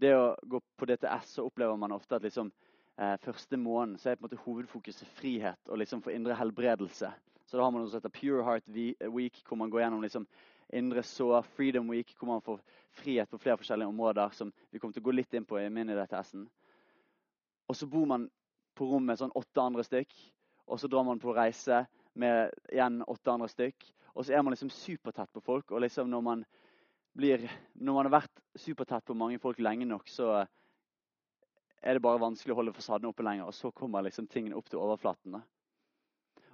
Det 0.00 0.12
å 0.16 0.34
gå 0.48 0.60
på 0.80 0.86
DTS 0.88 1.34
så 1.36 1.44
opplever 1.44 1.76
man 1.76 1.92
ofte 1.92 2.16
at 2.16 2.24
liksom, 2.24 2.52
eh, 2.96 3.16
første 3.20 3.56
måneden 3.60 3.98
så 3.98 4.10
er 4.10 4.16
på 4.16 4.24
en 4.24 4.30
måte 4.30 4.44
hovedfokuset 4.44 5.08
frihet 5.18 5.68
og 5.68 5.82
liksom 5.82 6.02
for 6.02 6.14
indre 6.14 6.36
helbredelse. 6.38 7.10
Så 7.46 7.58
da 7.58 7.66
har 7.66 7.70
man 7.74 7.82
noe 7.82 7.90
som 7.90 8.00
heter 8.00 8.14
Pure 8.14 8.44
Heart 8.46 8.68
Week, 9.12 9.42
hvor 9.48 9.58
man 9.58 9.70
går 9.70 9.82
gjennom 9.82 10.02
liksom 10.02 10.26
indre 10.72 11.02
sår. 11.02 11.42
Freedom 11.56 11.88
Week, 11.90 12.14
hvor 12.18 12.30
man 12.30 12.42
får 12.46 12.60
frihet 13.02 13.30
på 13.30 13.38
flere 13.38 13.58
forskjellige 13.58 13.88
områder, 13.90 14.30
som 14.32 14.52
vi 14.70 14.78
kommer 14.78 14.94
til 14.94 15.02
å 15.02 15.08
gå 15.08 15.16
litt 15.18 15.34
inn 15.34 15.44
på 15.44 15.58
i 15.58 15.68
mini-DTS-en. 15.68 16.46
Og 17.68 17.76
så 17.76 17.86
bor 17.90 18.06
man 18.06 18.28
på 18.78 18.86
rom 18.86 19.04
med 19.06 19.18
sånn 19.18 19.34
åtte 19.36 19.62
andre 19.62 19.84
stykk, 19.84 20.14
og 20.70 20.80
så 20.80 20.88
drar 20.88 21.04
man 21.04 21.20
på 21.20 21.34
reise 21.34 21.84
med 22.14 22.54
igjen 22.70 23.02
åtte 23.02 23.34
andre 23.34 23.50
stykk. 23.50 23.90
Og 24.14 24.24
så 24.24 24.34
er 24.34 24.42
man 24.42 24.54
liksom 24.54 24.70
supertett 24.70 25.32
på 25.32 25.42
folk. 25.42 25.70
Og 25.70 25.82
liksom 25.84 26.10
når 26.10 26.22
man, 26.26 26.44
blir, 27.16 27.46
når 27.74 27.96
man 27.96 28.08
har 28.08 28.20
vært 28.20 28.42
supertett 28.58 29.06
på 29.06 29.16
mange 29.18 29.38
folk 29.42 29.60
lenge 29.62 29.86
nok, 29.88 30.08
så 30.10 30.44
er 31.80 31.96
det 31.96 32.04
bare 32.04 32.20
vanskelig 32.22 32.54
å 32.54 32.58
holde 32.60 32.74
fasaden 32.76 33.08
oppe 33.10 33.24
lenger. 33.26 33.48
Og 33.48 33.56
så 33.56 33.72
kommer 33.74 34.04
liksom 34.04 34.28
tingene 34.30 34.58
opp 34.58 34.68
til 34.70 34.82
overflaten. 34.82 35.38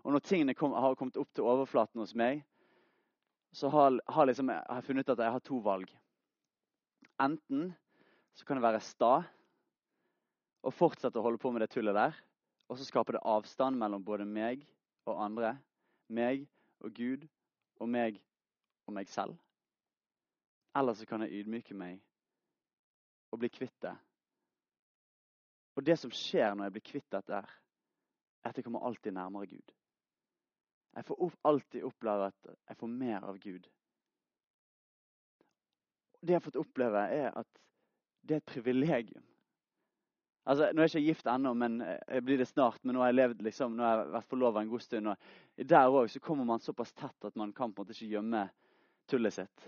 Og 0.06 0.14
når 0.14 0.22
tingene 0.22 0.54
kom, 0.54 0.74
har 0.76 0.94
kommet 0.98 1.18
opp 1.18 1.32
til 1.34 1.46
overflaten 1.46 2.02
hos 2.02 2.14
meg, 2.18 2.44
så 3.56 3.70
har, 3.72 3.96
har 4.12 4.28
liksom, 4.28 4.52
jeg 4.52 4.68
har 4.68 4.84
funnet 4.84 5.06
ut 5.06 5.14
at 5.16 5.24
jeg 5.24 5.34
har 5.34 5.44
to 5.44 5.58
valg. 5.64 5.90
Enten 7.22 7.70
så 8.36 8.44
kan 8.44 8.58
det 8.58 8.66
være 8.66 8.84
sta 8.84 9.14
og 10.66 10.74
fortsette 10.74 11.18
å 11.18 11.24
holde 11.24 11.40
på 11.40 11.52
med 11.54 11.64
det 11.64 11.70
tullet 11.72 11.96
der. 11.96 12.16
Og 12.68 12.78
så 12.78 12.86
skaper 12.86 13.16
det 13.16 13.26
avstand 13.26 13.78
mellom 13.78 14.04
både 14.04 14.26
meg 14.28 14.66
og 15.06 15.22
andre, 15.22 15.54
meg 16.10 16.44
og 16.84 16.92
Gud 16.94 17.26
og 17.80 17.90
meg 17.90 18.20
og 18.86 18.94
meg 18.98 19.10
selv. 19.10 19.38
Eller 20.76 20.94
så 20.94 21.06
kan 21.08 21.24
jeg 21.24 21.40
ydmyke 21.40 21.74
meg 21.74 22.00
og 23.32 23.40
bli 23.40 23.50
kvitt 23.52 23.76
det. 23.82 23.94
Og 25.76 25.84
det 25.84 25.96
som 26.00 26.12
skjer 26.12 26.54
når 26.54 26.68
jeg 26.68 26.74
blir 26.76 26.86
kvitt 26.90 27.08
dette, 27.12 27.40
er 27.40 28.48
at 28.48 28.56
jeg 28.56 28.64
kommer 28.64 28.84
alltid 28.86 29.12
nærmere 29.16 29.48
Gud. 29.50 29.72
Jeg 30.96 31.04
får 31.04 31.32
alltid 31.44 31.84
oppleve 31.84 32.28
at 32.30 32.52
jeg 32.68 32.76
får 32.80 32.92
mer 32.92 33.24
av 33.28 33.38
Gud. 33.38 33.66
Det 36.20 36.32
jeg 36.32 36.40
har 36.40 36.44
fått 36.44 36.60
oppleve, 36.60 37.02
er 37.12 37.34
at 37.36 37.58
det 38.26 38.38
er 38.38 38.42
et 38.42 38.52
privilegium 38.54 39.24
Altså, 40.46 40.68
Nå 40.72 40.82
er 40.82 40.86
jeg 40.86 41.00
ikke 41.00 41.08
gift 41.08 41.26
ennå, 41.26 41.52
men 41.58 41.80
jeg 41.82 42.22
blir 42.22 42.38
det 42.38 42.46
snart. 42.46 42.78
Men 42.84 42.94
nå 42.94 43.00
har 43.02 43.10
jeg 43.10 43.16
levd 43.18 43.40
liksom, 43.42 43.72
nå 43.74 43.82
har 43.82 43.96
jeg 43.98 44.12
vært 44.12 44.28
forlova 44.30 44.62
en 44.62 44.68
god 44.70 44.84
stund. 44.84 45.08
og 45.10 45.64
Der 45.72 45.88
òg 45.90 46.18
kommer 46.22 46.46
man 46.46 46.62
såpass 46.62 46.92
tett 46.94 47.26
at 47.26 47.34
man 47.34 47.52
kan 47.52 47.72
på 47.74 47.82
en 47.82 47.88
måte 47.88 47.96
ikke 47.96 48.12
gjemme 48.12 48.44
tullet 49.10 49.34
sitt. 49.34 49.66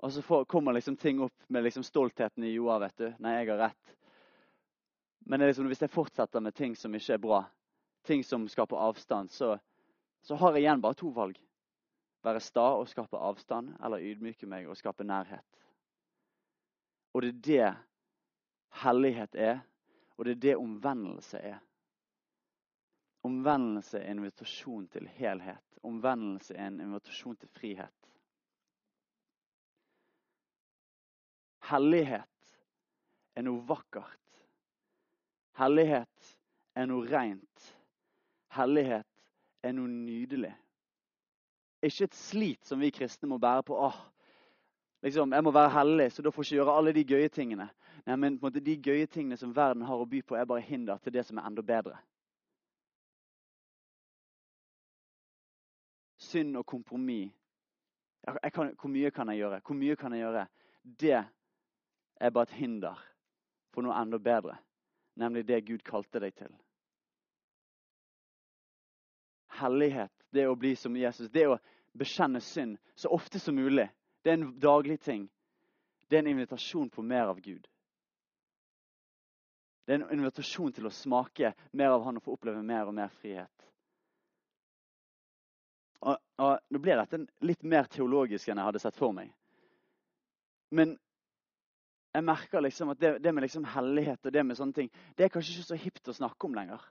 Og 0.00 0.12
så 0.12 0.22
får, 0.22 0.44
kommer 0.44 0.72
liksom 0.72 0.96
ting 0.96 1.20
opp 1.20 1.48
med 1.48 1.64
liksom 1.64 1.82
stoltheten 1.84 2.44
i 2.44 2.54
Joa. 2.54 2.78
vet 2.78 2.96
du. 2.96 3.08
Nei, 3.18 3.34
jeg 3.36 3.50
har 3.50 3.58
rett. 3.58 3.96
Men 5.28 5.44
liksom, 5.44 5.66
hvis 5.68 5.82
jeg 5.84 5.92
fortsetter 5.92 6.40
med 6.40 6.54
ting 6.56 6.76
som 6.76 6.94
ikke 6.96 7.18
er 7.18 7.20
bra, 7.20 7.42
ting 8.08 8.24
som 8.24 8.48
skaper 8.48 8.80
avstand, 8.80 9.30
så, 9.30 9.58
så 10.24 10.38
har 10.40 10.56
jeg 10.56 10.64
igjen 10.64 10.80
bare 10.80 10.96
to 10.96 11.12
valg. 11.12 11.36
Være 12.24 12.40
sta 12.40 12.64
og 12.78 12.88
skape 12.88 13.20
avstand, 13.20 13.74
eller 13.84 14.00
ydmyke 14.00 14.48
meg 14.48 14.68
og 14.68 14.80
skape 14.80 15.04
nærhet. 15.04 15.60
Og 17.12 17.22
det 17.22 17.28
er 17.28 17.44
det 17.44 17.70
hellighet 18.80 19.36
er, 19.36 19.60
og 20.16 20.24
det 20.24 20.32
er 20.32 20.42
det 20.46 20.56
omvendelse 20.56 21.44
er. 21.52 21.60
Omvendelse 23.22 23.98
er 23.98 24.10
en 24.14 24.24
invitasjon 24.24 24.86
til 24.88 25.08
helhet. 25.20 25.80
Omvendelse 25.84 26.56
er 26.56 26.70
en 26.70 26.80
invitasjon 26.80 27.36
til 27.36 27.52
frihet. 27.52 27.99
Hellighet 31.70 32.56
er 33.36 33.46
noe 33.46 33.62
vakkert. 33.68 34.18
Hellighet 35.60 36.34
er 36.74 36.88
noe 36.90 37.06
rent. 37.10 37.70
Hellighet 38.56 39.06
er 39.62 39.74
noe 39.76 39.90
nydelig. 39.90 40.52
Ikke 41.82 42.04
et 42.08 42.16
slit 42.16 42.66
som 42.66 42.80
vi 42.80 42.90
kristne 42.92 43.28
må 43.30 43.38
bære 43.40 43.64
på. 43.70 43.76
Åh, 43.76 43.96
liksom, 45.06 45.32
jeg 45.32 45.44
må 45.44 45.52
være 45.54 45.72
hellig, 45.78 46.10
så 46.12 46.22
da 46.22 46.30
får 46.30 46.44
jeg 46.44 46.50
ikke 46.50 46.60
gjøre 46.60 46.76
alle 46.76 46.94
de 46.96 47.04
gøye 47.08 47.32
tingene. 47.32 47.70
Nei, 48.06 48.16
men 48.16 48.38
på 48.38 48.46
en 48.46 48.50
måte, 48.50 48.64
De 48.64 48.76
gøye 48.76 49.06
tingene 49.06 49.36
som 49.36 49.56
verden 49.56 49.82
har 49.86 50.00
å 50.00 50.08
by 50.08 50.22
på, 50.22 50.36
er 50.36 50.48
bare 50.48 50.64
hinder 50.64 50.98
til 50.98 51.12
det 51.12 51.26
som 51.28 51.38
er 51.38 51.48
enda 51.48 51.62
bedre. 51.62 51.96
Synd 56.20 56.56
og 56.56 56.66
kompromiss. 56.66 57.32
Hvor 58.20 58.88
mye 58.92 59.10
kan 59.10 59.28
jeg 59.32 59.40
gjøre? 59.40 59.60
Hvor 59.64 59.74
mye 59.74 59.96
kan 59.96 60.12
jeg 60.12 60.20
gjøre? 60.20 60.46
Det 61.00 61.20
er 62.20 62.30
bare 62.30 62.48
et 62.50 62.58
hinder 62.60 62.98
for 63.74 63.86
noe 63.86 63.96
enda 63.96 64.18
bedre, 64.18 64.58
nemlig 65.20 65.46
det 65.48 65.64
Gud 65.66 65.84
kalte 65.86 66.20
deg 66.22 66.34
til. 66.36 66.52
Hellighet, 69.60 70.12
det 70.30 70.46
å 70.48 70.56
bli 70.58 70.74
som 70.78 70.96
Jesus, 70.96 71.30
det 71.32 71.46
å 71.48 71.58
bekjenne 71.96 72.40
synd 72.44 72.78
så 72.94 73.10
ofte 73.14 73.40
som 73.40 73.56
mulig, 73.56 73.88
det 74.22 74.32
er 74.32 74.38
en 74.38 74.52
daglig 74.60 75.00
ting. 75.00 75.26
Det 76.08 76.18
er 76.18 76.24
en 76.24 76.32
invitasjon 76.34 76.90
på 76.90 77.02
mer 77.02 77.30
av 77.30 77.40
Gud. 77.40 77.66
Det 79.86 79.94
er 79.94 80.02
en 80.02 80.18
invitasjon 80.20 80.72
til 80.74 80.86
å 80.86 80.94
smake 80.94 81.52
mer 81.72 81.94
av 81.96 82.04
han 82.04 82.18
og 82.20 82.24
få 82.24 82.36
oppleve 82.36 82.62
mer 82.62 82.86
og 82.90 82.94
mer 82.94 83.10
frihet. 83.20 83.66
Og, 86.00 86.16
og 86.40 86.72
Nå 86.72 86.80
ble 86.80 86.96
dette 86.96 87.20
litt 87.44 87.62
mer 87.62 87.88
teologisk 87.90 88.48
enn 88.48 88.60
jeg 88.60 88.68
hadde 88.70 88.82
sett 88.82 88.98
for 88.98 89.14
meg. 89.16 89.32
Men 90.70 90.94
jeg 92.10 92.26
merker 92.26 92.62
liksom 92.64 92.90
at 92.90 93.00
det, 93.00 93.12
det 93.22 93.32
med 93.34 93.44
liksom 93.44 93.66
hellighet 93.70 94.26
og 94.26 94.34
det 94.34 94.42
med 94.46 94.58
sånne 94.58 94.74
ting, 94.74 94.88
det 95.16 95.26
er 95.26 95.32
kanskje 95.32 95.54
ikke 95.54 95.68
så 95.68 95.78
hipt 95.78 96.10
å 96.10 96.16
snakke 96.16 96.48
om 96.48 96.56
lenger. 96.58 96.82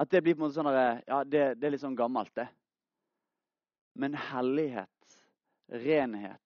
At 0.00 0.10
det 0.12 0.22
blir 0.24 0.36
på 0.36 0.44
en 0.44 0.46
måte 0.46 0.56
sånn 0.56 0.70
Ja, 0.72 1.20
det, 1.24 1.42
det 1.60 1.68
er 1.68 1.74
litt 1.74 1.82
sånn 1.82 1.98
gammelt, 1.98 2.32
det. 2.38 2.46
Men 4.00 4.14
hellighet, 4.14 5.18
renhet, 5.68 6.40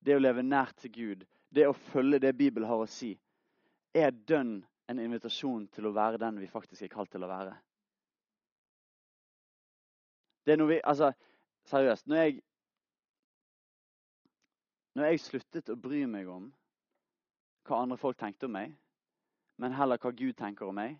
det 0.00 0.16
å 0.16 0.22
leve 0.22 0.44
nært 0.46 0.78
til 0.80 0.94
Gud, 0.94 1.26
det 1.52 1.66
å 1.68 1.76
følge 1.90 2.22
det 2.22 2.36
Bibelen 2.38 2.68
har 2.68 2.80
å 2.80 2.88
si, 2.88 3.12
er 3.92 4.14
dønn 4.14 4.60
en 4.88 5.00
invitasjon 5.02 5.66
til 5.74 5.88
å 5.88 5.94
være 5.96 6.20
den 6.22 6.38
vi 6.40 6.48
faktisk 6.48 6.86
er 6.86 6.92
kalt 6.92 7.10
til 7.12 7.26
å 7.26 7.30
være. 7.30 7.56
Det 10.46 10.54
er 10.54 10.60
noe 10.60 10.76
vi 10.76 10.82
Altså, 10.84 11.10
seriøst. 11.66 12.06
Når 12.06 12.22
jeg, 12.22 12.36
når 14.94 15.10
jeg 15.10 15.24
sluttet 15.24 15.72
å 15.74 15.76
bry 15.76 16.04
meg 16.06 16.30
om 16.30 16.46
hva 17.66 17.82
andre 17.82 17.98
folk 18.00 18.18
tenkte 18.20 18.48
om 18.48 18.54
meg, 18.56 18.74
men 19.60 19.74
heller 19.76 20.00
hva 20.00 20.12
Gud 20.14 20.36
tenker 20.38 20.68
om 20.68 20.76
meg, 20.76 20.96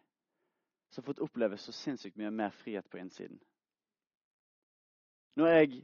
så 0.89 1.01
har 1.01 1.05
jeg 1.05 1.09
fått 1.11 1.25
oppleve 1.27 1.59
så 1.61 1.75
sinnssykt 1.75 2.19
mye 2.19 2.31
mer 2.31 2.55
frihet 2.55 2.87
på 2.91 3.01
innsiden. 3.01 3.39
Når 5.37 5.53
jeg 5.53 5.83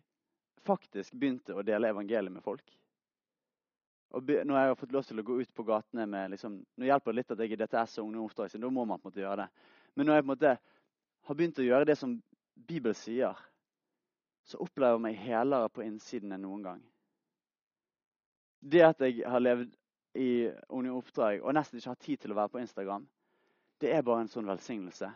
faktisk 0.64 1.14
begynte 1.18 1.56
å 1.58 1.64
dele 1.66 1.90
evangeliet 1.92 2.32
med 2.32 2.44
folk, 2.44 2.64
og 4.12 4.28
når 4.28 4.58
jeg 4.58 4.68
har 4.68 4.76
fått 4.76 4.92
lov 4.92 5.04
til 5.08 5.20
å 5.20 5.24
gå 5.24 5.38
ut 5.40 5.54
på 5.56 5.64
gatene 5.64 6.04
med 6.04 6.34
liksom, 6.34 6.58
Nå 6.76 6.84
hjelper 6.84 7.12
det 7.14 7.22
litt 7.22 7.30
at 7.32 7.40
jeg 7.40 7.54
er 7.54 7.62
DTS 7.62 7.94
og 8.02 8.10
ungdomsoppdrag, 8.10 8.60
da 8.60 8.68
må 8.68 8.84
man 8.84 9.00
på 9.00 9.08
en 9.08 9.12
måte 9.12 9.22
gjøre 9.22 9.38
det. 9.40 9.68
Men 9.96 10.08
når 10.08 10.18
jeg 10.18 10.24
på 10.24 10.26
en 10.26 10.32
måte 10.32 10.52
har 11.28 11.38
begynt 11.38 11.60
å 11.62 11.64
gjøre 11.66 11.88
det 11.88 11.96
som 11.96 12.12
Bibelen 12.68 12.98
sier, 12.98 13.38
så 14.44 14.60
opplever 14.60 14.98
jeg 14.98 15.04
meg 15.06 15.22
helere 15.22 15.70
på 15.72 15.84
innsiden 15.86 16.34
enn 16.34 16.44
noen 16.44 16.66
gang. 16.66 16.82
Det 18.60 18.82
at 18.84 19.00
jeg 19.00 19.24
har 19.24 19.40
levd 19.42 19.72
i 20.14 20.50
ungdomsoppdrag 20.68 21.42
og 21.42 21.54
nesten 21.56 21.78
ikke 21.78 21.92
har 21.92 22.00
tid 22.04 22.22
til 22.22 22.34
å 22.34 22.38
være 22.38 22.52
på 22.52 22.60
Instagram, 22.62 23.06
det 23.80 23.92
er 23.94 24.04
bare 24.06 24.24
en 24.24 24.30
sånn 24.30 24.50
velsignelse. 24.50 25.08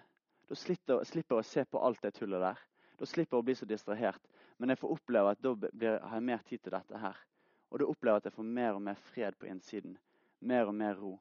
Da 0.47 0.57
slipper 0.59 1.03
jeg 1.03 1.39
å 1.39 1.47
se 1.47 1.65
på 1.67 1.83
alt 1.83 2.03
det 2.03 2.15
tullet 2.17 2.43
der. 2.43 2.59
Da 2.97 3.07
slipper 3.07 3.37
jeg 3.37 3.43
å 3.43 3.47
bli 3.47 3.55
så 3.59 3.69
distrahert. 3.69 4.23
Men 4.59 4.73
jeg 4.73 4.81
får 4.81 4.95
oppleve 4.97 5.35
at 5.35 5.43
da 5.45 5.53
blir, 5.59 5.99
har 6.01 6.17
jeg 6.17 6.27
mer 6.27 6.43
tid 6.47 6.63
til 6.63 6.75
dette 6.75 7.01
her. 7.03 7.19
Og 7.71 7.83
da 7.83 7.89
opplever 7.91 8.17
jeg 8.17 8.25
at 8.25 8.29
jeg 8.31 8.37
får 8.39 8.49
mer 8.59 8.79
og 8.79 8.83
mer 8.87 8.99
fred 9.13 9.37
på 9.39 9.49
innsiden. 9.51 9.97
Mer 10.41 10.71
og 10.71 10.75
mer 10.75 10.97
ro. 10.99 11.13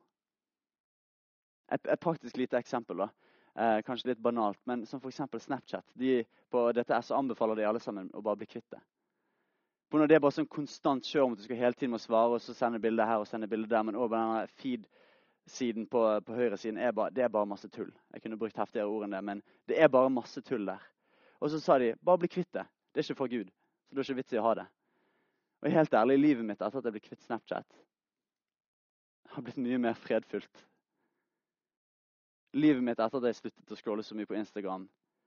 Et, 1.73 1.81
et 1.81 2.01
praktisk 2.01 2.37
lite 2.37 2.57
eksempel. 2.61 3.03
da. 3.03 3.09
Eh, 3.55 3.81
kanskje 3.87 4.11
litt 4.11 4.23
banalt, 4.23 4.59
men 4.65 4.85
som 4.85 5.01
f.eks. 5.01 5.21
Snapchat. 5.45 5.85
De, 5.93 6.19
på 6.51 6.65
DTS 6.75 7.11
anbefaler 7.15 7.59
de 7.59 7.67
alle 7.69 7.79
sammen 7.79 8.11
å 8.13 8.21
bare 8.21 8.41
bli 8.41 8.49
kvitt 8.51 8.67
det. 8.71 8.81
For 9.95 10.01
når 10.01 10.09
det 10.11 10.15
er 10.17 10.23
bare 10.25 10.35
sånn 10.35 10.51
konstant 10.51 11.07
kjør 11.07 11.23
om 11.23 11.33
at 11.35 11.39
du 11.39 11.45
skal 11.45 11.55
hele 11.55 11.77
tiden 11.79 11.93
må 11.93 11.99
svare 12.03 12.35
og 12.35 12.41
så 12.43 12.51
sende 12.51 12.81
bilde 12.83 13.05
her 13.07 13.21
og 13.21 13.29
sende 13.29 13.47
bilde 13.47 13.69
der, 13.71 13.85
men 13.87 13.95
òg 13.95 14.09
denne 14.11 14.41
feed-siden 14.59 15.85
på, 15.87 16.01
på 16.27 16.35
høyresiden 16.35 16.81
er 16.83 16.91
bare, 16.91 17.13
det 17.15 17.23
er 17.23 17.31
bare 17.31 17.47
masse 17.47 17.69
tull. 17.71 17.93
Jeg 18.11 18.25
kunne 18.25 18.39
brukt 18.41 18.59
heftigere 18.59 18.91
ord 18.91 19.05
enn 19.05 19.15
det, 19.15 19.23
men 19.23 19.43
det 19.71 19.79
er 19.79 19.87
bare 19.93 20.11
masse 20.11 20.43
tull 20.43 20.67
der. 20.67 20.83
Og 21.39 21.53
så 21.53 21.63
sa 21.63 21.79
de 21.79 21.93
bare 22.03 22.19
bli 22.25 22.31
kvitt 22.35 22.51
det. 22.59 22.67
Det 22.91 22.99
er 22.99 23.07
ikke 23.07 23.21
for 23.21 23.31
Gud. 23.31 23.47
Så 23.87 23.95
det 23.95 24.03
er 24.03 24.09
ikke 24.09 24.19
vits 24.19 24.35
i 24.35 24.43
å 24.43 24.45
ha 24.49 24.53
det. 24.59 24.67
Og 25.63 25.71
helt 25.79 25.99
ærlig, 26.03 26.21
livet 26.25 26.51
mitt 26.51 26.59
etter 26.59 26.83
at 26.83 26.91
jeg 26.91 26.97
ble 26.97 27.05
kvitt 27.07 27.23
Snapchat, 27.23 27.81
har 29.37 29.47
blitt 29.47 29.63
mye 29.63 29.79
mer 29.87 29.95
fredfullt 29.95 30.65
livet 32.55 32.83
mitt 32.83 32.99
etter 32.99 33.19
at 33.19 33.27
jeg 33.27 33.39
sluttet 33.39 33.71
å 33.71 33.77
scrolle 33.79 34.03
så 34.05 34.15
mye 34.15 34.27
på 34.29 34.37
Instagram, 34.37 34.85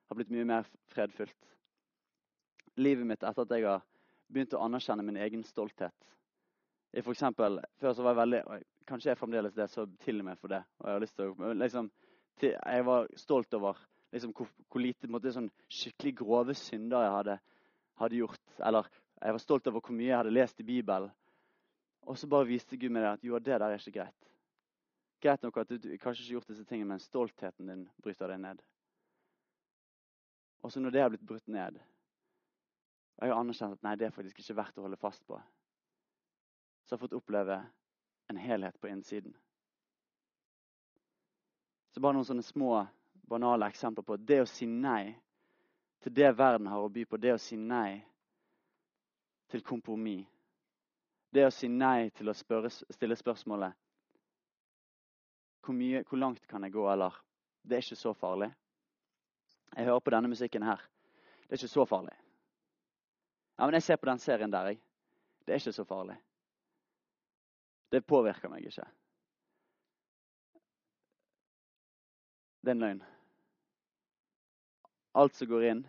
har 0.08 0.16
blitt 0.16 0.30
mye 0.32 0.46
mer 0.48 0.68
fredfullt. 0.92 1.52
Livet 2.80 3.04
mitt 3.04 3.24
etter 3.24 3.44
at 3.44 3.52
jeg 3.52 3.66
har 3.68 3.82
begynt 4.32 4.54
å 4.56 4.62
anerkjenne 4.64 5.04
min 5.06 5.18
egen 5.20 5.44
stolthet. 5.46 5.94
I 6.92 7.02
for 7.04 7.12
eksempel, 7.12 7.60
før 7.80 7.94
så 7.94 8.04
var 8.04 8.14
jeg 8.14 8.22
veldig 8.22 8.42
Kanskje 8.88 9.10
jeg 9.10 9.18
fremdeles 9.20 9.52
det, 9.52 9.66
så 9.68 9.82
til 10.00 10.22
og 10.22 10.24
med 10.24 10.38
for 10.40 10.48
det. 10.48 10.62
Og 10.80 10.86
jeg 10.88 10.96
har 10.96 11.02
lyst 11.02 11.16
til 11.18 11.28
å, 11.28 11.48
liksom, 11.60 11.90
til, 12.40 12.54
jeg 12.56 12.84
var 12.88 13.10
stolt 13.20 13.56
over 13.58 13.82
liksom, 14.12 14.32
hvor, 14.32 14.48
hvor, 14.64 14.80
lite 14.80 15.10
måte, 15.12 15.32
sånn 15.34 15.50
skikkelig 15.68 16.14
grove 16.22 16.54
synder 16.56 17.04
jeg 17.04 17.12
hadde, 17.12 17.34
hadde, 18.00 18.20
gjort. 18.22 18.54
Eller 18.64 18.88
jeg 19.20 19.36
var 19.36 19.44
stolt 19.44 19.68
over 19.68 19.84
hvor 19.84 19.98
mye 19.98 20.08
jeg 20.08 20.16
hadde 20.16 20.32
lest 20.32 20.64
i 20.64 20.66
Bibelen. 20.70 21.12
Og 22.08 22.16
så 22.16 22.30
bare 22.32 22.48
viste 22.48 22.80
Gud 22.80 22.94
meg 22.94 23.04
det 23.04 23.10
at 23.10 23.28
jo, 23.28 23.36
det 23.36 23.60
der 23.60 23.66
er 23.66 23.76
ikke 23.76 23.98
greit. 23.98 24.32
Greit 25.20 25.44
nok 25.44 25.60
at 25.60 25.68
du, 25.68 25.76
du 25.82 25.90
kanskje 26.00 26.24
ikke 26.24 26.38
gjort 26.38 26.50
disse 26.54 26.64
tingene, 26.64 26.94
men 26.94 27.04
stoltheten 27.04 27.68
din 27.68 27.84
bryter 28.00 28.32
deg 28.32 28.40
ned. 28.40 28.64
Og 30.64 30.72
så 30.72 30.80
når 30.80 30.96
det 30.96 31.04
har 31.04 31.12
blitt 31.12 31.28
brutt 31.28 31.52
ned, 31.52 31.76
og 33.18 33.26
jeg 33.26 33.34
har 33.34 33.40
anerkjent 33.40 33.74
at 33.74 33.82
nei, 33.82 33.96
det 33.98 34.06
er 34.06 34.14
faktisk 34.14 34.38
ikke 34.38 34.56
verdt 34.60 34.78
å 34.78 34.84
holde 34.86 35.00
fast 35.00 35.24
på, 35.26 35.38
så 36.84 36.94
jeg 36.94 36.96
har 36.96 37.02
fått 37.02 37.16
oppleve 37.18 37.58
en 38.30 38.38
helhet 38.38 38.78
på 38.80 38.90
innsiden. 38.90 39.34
Så 41.90 42.02
bare 42.04 42.14
noen 42.14 42.28
sånne 42.28 42.44
små, 42.46 42.84
banale 43.28 43.66
eksempler 43.68 44.06
på 44.06 44.16
det 44.22 44.42
å 44.44 44.48
si 44.48 44.68
nei 44.70 45.16
til 46.04 46.14
det 46.14 46.30
verden 46.38 46.68
har 46.70 46.84
å 46.84 46.92
by 46.92 47.04
på, 47.08 47.18
det 47.18 47.34
å 47.34 47.40
si 47.42 47.58
nei 47.58 47.98
til 49.50 49.64
kompromiss. 49.66 50.28
Det 51.28 51.42
å 51.44 51.50
si 51.52 51.68
nei 51.68 52.08
til 52.16 52.30
å 52.30 52.36
spørre, 52.36 52.70
stille 52.70 53.16
spørsmålet 53.18 53.74
hvor, 55.60 55.76
mye, 55.76 56.00
hvor 56.08 56.16
langt 56.22 56.46
kan 56.48 56.64
jeg 56.64 56.72
gå, 56.72 56.86
eller 56.88 57.18
Det 57.60 57.76
er 57.76 57.82
ikke 57.82 57.96
så 58.00 58.14
farlig. 58.16 58.48
Jeg 59.76 59.84
hører 59.84 60.00
på 60.00 60.10
denne 60.10 60.28
musikken 60.28 60.62
her. 60.62 60.80
Det 61.42 61.52
er 61.52 61.60
ikke 61.60 61.68
så 61.68 61.84
farlig. 61.84 62.14
Ja, 63.58 63.66
men 63.66 63.74
jeg 63.74 63.82
ser 63.82 63.98
på 63.98 64.06
den 64.06 64.22
serien 64.22 64.52
der, 64.54 64.70
jeg. 64.70 64.80
Det 65.44 65.54
er 65.54 65.60
ikke 65.60 65.72
så 65.74 65.84
farlig. 65.84 66.14
Det 67.90 68.04
påvirker 68.06 68.52
meg 68.52 68.66
ikke. 68.68 68.84
Det 72.62 72.70
er 72.70 72.76
en 72.76 72.84
løgn. 72.84 73.04
Alt 75.18 75.34
som 75.34 75.50
går 75.50 75.66
inn, 75.72 75.80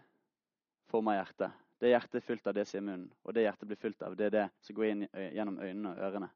former 0.90 1.20
hjertet. 1.20 1.58
Det 1.80 1.92
hjertet 1.92 2.18
er 2.20 2.26
fylt 2.26 2.48
av 2.50 2.56
det 2.58 2.66
som 2.68 2.80
er 2.80 2.88
munnen, 2.88 3.12
og 3.24 3.36
det 3.36 3.46
hjertet 3.46 3.70
blir 3.70 3.80
fylt 3.80 4.02
av, 4.04 4.16
det 4.18 4.26
er 4.30 4.34
det 4.36 4.48
som 4.66 4.76
går 4.76 4.88
inn 4.90 5.06
gjennom 5.06 5.60
øynene 5.62 5.92
og 5.94 6.02
ørene. 6.08 6.30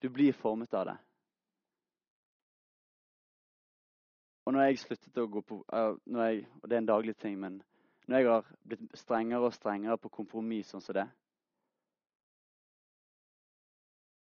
Du 0.00 0.08
blir 0.10 0.36
formet 0.36 0.72
av 0.74 0.86
det. 0.92 0.94
Og 4.46 4.54
når 4.54 4.68
jeg 4.68 4.80
sluttet 4.82 5.20
å 5.22 5.28
gå 5.30 5.42
på 5.46 5.60
jeg, 5.70 6.46
Og 6.62 6.68
det 6.68 6.76
er 6.76 6.80
en 6.80 6.88
daglig 6.88 7.16
ting, 7.16 7.36
men 7.38 7.60
når 8.06 8.18
jeg 8.18 8.28
har 8.28 8.52
blitt 8.66 8.96
strengere 8.98 9.48
og 9.48 9.54
strengere 9.56 9.98
på 10.00 10.10
kompromiss 10.12 10.72
sånn 10.72 10.84
som 10.84 10.96
det, 10.98 11.06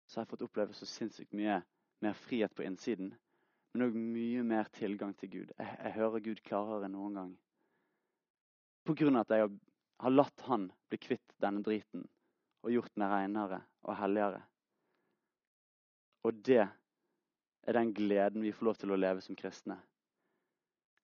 så 0.08 0.20
har 0.20 0.26
jeg 0.26 0.32
fått 0.32 0.46
oppleve 0.48 0.76
så 0.78 0.88
sinnssykt 0.88 1.36
mye 1.36 1.60
mer 2.04 2.16
frihet 2.16 2.54
på 2.56 2.64
innsiden. 2.64 3.12
Men 3.74 3.88
òg 3.90 3.98
mye 4.00 4.44
mer 4.48 4.70
tilgang 4.74 5.12
til 5.20 5.34
Gud. 5.34 5.50
Jeg, 5.58 5.68
jeg, 5.68 5.94
hører 5.98 6.24
Gud 6.24 6.44
klarere 6.46 6.88
enn 6.88 6.96
noen 6.96 7.20
gang. 7.20 7.34
På 8.88 8.96
grunn 8.96 9.20
av 9.20 9.26
at 9.26 9.36
jeg 9.36 9.44
har, 9.44 9.58
har 10.06 10.16
latt 10.16 10.46
Han 10.48 10.70
bli 10.88 11.02
kvitt 11.04 11.36
denne 11.44 11.66
driten 11.66 12.08
og 12.64 12.72
gjort 12.72 12.96
meg 12.96 13.12
renere 13.12 13.60
og 13.84 14.00
helligere. 14.00 14.40
Og 16.24 16.40
det 16.48 16.64
er 16.64 17.76
den 17.76 17.92
gleden 17.94 18.48
vi 18.48 18.56
får 18.56 18.70
lov 18.70 18.80
til 18.80 18.96
å 18.96 19.00
leve 19.00 19.22
som 19.26 19.36
kristne 19.38 19.78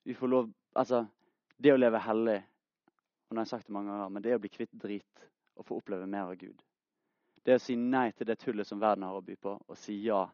vi 0.03 0.13
får 0.13 0.27
lov 0.27 0.51
Altså, 0.73 1.05
det 1.61 1.69
å 1.69 1.77
leve 1.77 1.99
hellig 2.01 2.39
og 3.33 3.35
nå 3.35 3.41
har 3.41 3.47
jeg 3.47 3.49
sagt 3.55 3.67
det 3.67 3.73
mange 3.73 3.89
ganger, 3.89 4.09
men 4.13 4.21
det 4.21 4.29
er 4.29 4.37
å 4.37 4.41
bli 4.43 4.49
kvitt 4.53 4.73
drit 4.77 5.21
og 5.57 5.65
få 5.65 5.79
oppleve 5.79 6.05
mer 6.05 6.27
av 6.29 6.35
Gud. 6.37 6.59
Det 7.41 7.55
å 7.57 7.61
si 7.61 7.73
nei 7.73 8.11
til 8.13 8.27
det 8.29 8.35
tullet 8.43 8.67
som 8.69 8.77
verden 8.81 9.07
har 9.07 9.17
å 9.17 9.23
by 9.25 9.33
på, 9.41 9.55
og 9.57 9.79
si 9.81 9.95
ja 10.05 10.27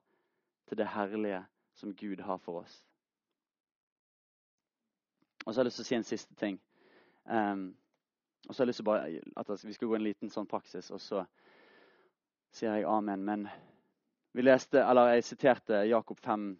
til 0.67 0.81
det 0.81 0.89
herlige 0.91 1.39
som 1.79 1.93
Gud 1.95 2.19
har 2.27 2.41
for 2.43 2.65
oss. 2.65 2.73
Og 5.45 5.53
så 5.53 5.61
har 5.61 5.63
jeg 5.63 5.69
lyst 5.69 5.79
til 5.79 5.85
å 5.85 5.89
si 5.89 5.95
en 5.95 6.09
siste 6.09 6.35
ting. 6.35 6.59
Um, 7.23 7.63
og 8.49 8.51
så 8.51 8.59
har 8.59 8.65
jeg 8.65 8.73
lyst 8.73 8.83
til 8.83 8.89
bare 8.89 9.23
at 9.39 9.63
vi 9.63 9.77
skal 9.77 9.93
gå 9.93 9.95
en 9.95 10.05
liten 10.09 10.33
sånn 10.35 10.51
praksis, 10.51 10.91
og 10.91 10.99
så 10.99 11.23
sier 12.51 12.81
jeg 12.81 12.89
amen. 12.89 13.23
Men 13.23 13.47
vi 14.35 14.43
leste, 14.43 14.83
eller 14.83 15.13
jeg 15.13 15.29
siterte 15.29 15.85
Jakob 15.87 16.19
5, 16.19 16.51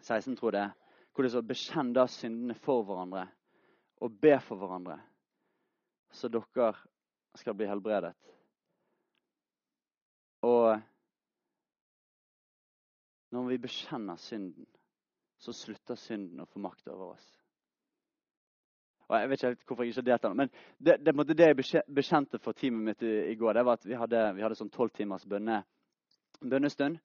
16, 0.00 0.36
tror 0.42 0.50
jeg 0.50 0.58
det 0.58 0.66
er 0.66 0.78
hvor 1.12 1.22
det 1.22 1.30
står 1.30 1.42
'bekjenn 1.44 1.92
da 1.92 2.06
syndene 2.08 2.54
for 2.54 2.82
hverandre' 2.88 3.26
og 4.00 4.20
be 4.20 4.38
for 4.40 4.56
hverandre, 4.56 4.96
så 6.12 6.28
dere 6.28 6.72
skal 7.38 7.56
bli 7.56 7.68
helbredet. 7.68 8.12
Og 10.42 10.80
når 13.32 13.48
vi 13.48 13.58
bekjenner 13.58 14.16
synden, 14.20 14.66
så 15.38 15.54
slutter 15.56 15.98
synden 15.98 16.42
å 16.42 16.48
få 16.50 16.60
makt 16.62 16.90
over 16.92 17.14
oss. 17.14 17.28
Og 19.08 19.18
Jeg 19.18 19.28
vet 19.28 19.38
ikke 19.38 19.48
helt 19.50 19.64
hvorfor 19.68 19.84
jeg 19.84 19.92
ikke 19.92 20.04
deltar, 20.06 20.34
men 20.34 20.50
det, 20.78 20.98
det, 21.04 21.14
det 21.36 21.48
jeg 21.48 21.84
bekjente 21.92 22.38
for 22.40 22.56
teamet 22.56 22.86
mitt 22.86 23.02
i, 23.04 23.14
i, 23.32 23.34
går, 23.36 23.52
det 23.58 23.64
var 23.66 23.80
at 23.80 23.86
vi 23.86 23.98
hadde, 23.98 24.20
vi 24.36 24.44
hadde 24.44 24.56
sånn 24.56 24.72
tolv 24.72 24.92
timers 24.96 25.26
bønne, 25.28 25.58
bønnestund. 26.40 27.00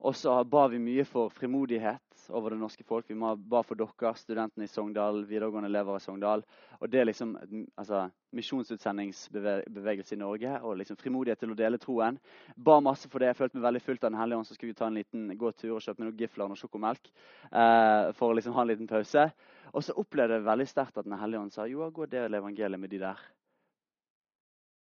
Og 0.00 0.16
så 0.16 0.32
ba 0.48 0.62
vi 0.72 0.78
mye 0.80 1.04
for 1.04 1.28
frimodighet 1.28 2.10
over 2.32 2.54
det 2.54 2.58
norske 2.60 2.84
folk. 2.86 3.08
Vi 3.08 3.16
ba 3.18 3.60
for 3.66 3.76
dere, 3.76 4.12
studentene 4.16 4.64
i 4.64 4.70
Sogndal, 4.70 5.24
videregående 5.28 5.68
elever 5.68 5.98
i 5.98 6.00
Sogndal. 6.00 6.44
Og 6.78 6.88
det 6.88 7.00
er 7.00 7.08
liksom 7.08 7.34
altså, 7.76 8.06
misjonsutsendingsbevegelse 8.36 10.16
i 10.16 10.20
Norge 10.20 10.54
og 10.62 10.78
liksom 10.80 10.96
frimodighet 11.00 11.42
til 11.42 11.52
å 11.52 11.58
dele 11.58 11.80
troen. 11.82 12.16
Ba 12.56 12.78
masse 12.84 13.10
for 13.12 13.20
det. 13.20 13.32
Jeg 13.32 13.40
følte 13.42 13.58
meg 13.58 13.66
veldig 13.66 13.82
fullt 13.88 14.06
av 14.06 14.14
Den 14.14 14.20
hellige 14.22 14.40
ånd. 14.40 14.48
Så 14.48 14.56
skulle 14.56 14.72
vi 14.72 14.78
ta 14.80 14.88
en 14.88 14.96
liten 14.96 15.26
gåtur 15.40 15.74
og 15.76 15.84
kjøpe 15.84 16.04
noe 16.04 16.16
gifler 16.16 16.54
og 16.54 16.62
sjokomelk 16.62 17.12
eh, 17.12 18.08
for 18.16 18.30
å 18.30 18.38
liksom 18.38 18.56
ha 18.56 18.64
en 18.64 18.72
liten 18.72 18.88
pause. 18.90 19.26
Og 19.74 19.84
så 19.84 19.96
opplevde 20.00 20.40
jeg 20.40 20.48
veldig 20.48 20.68
sterkt 20.70 20.96
at 20.96 21.10
Den 21.10 21.18
hellige 21.20 21.44
ånd 21.44 21.52
sa 21.52 21.68
jo, 21.68 21.84
gå 21.92 22.06
og 22.08 22.14
del 22.14 22.40
evangeliet 22.40 22.80
med 22.80 22.94
de 22.94 23.04
der. 23.04 23.20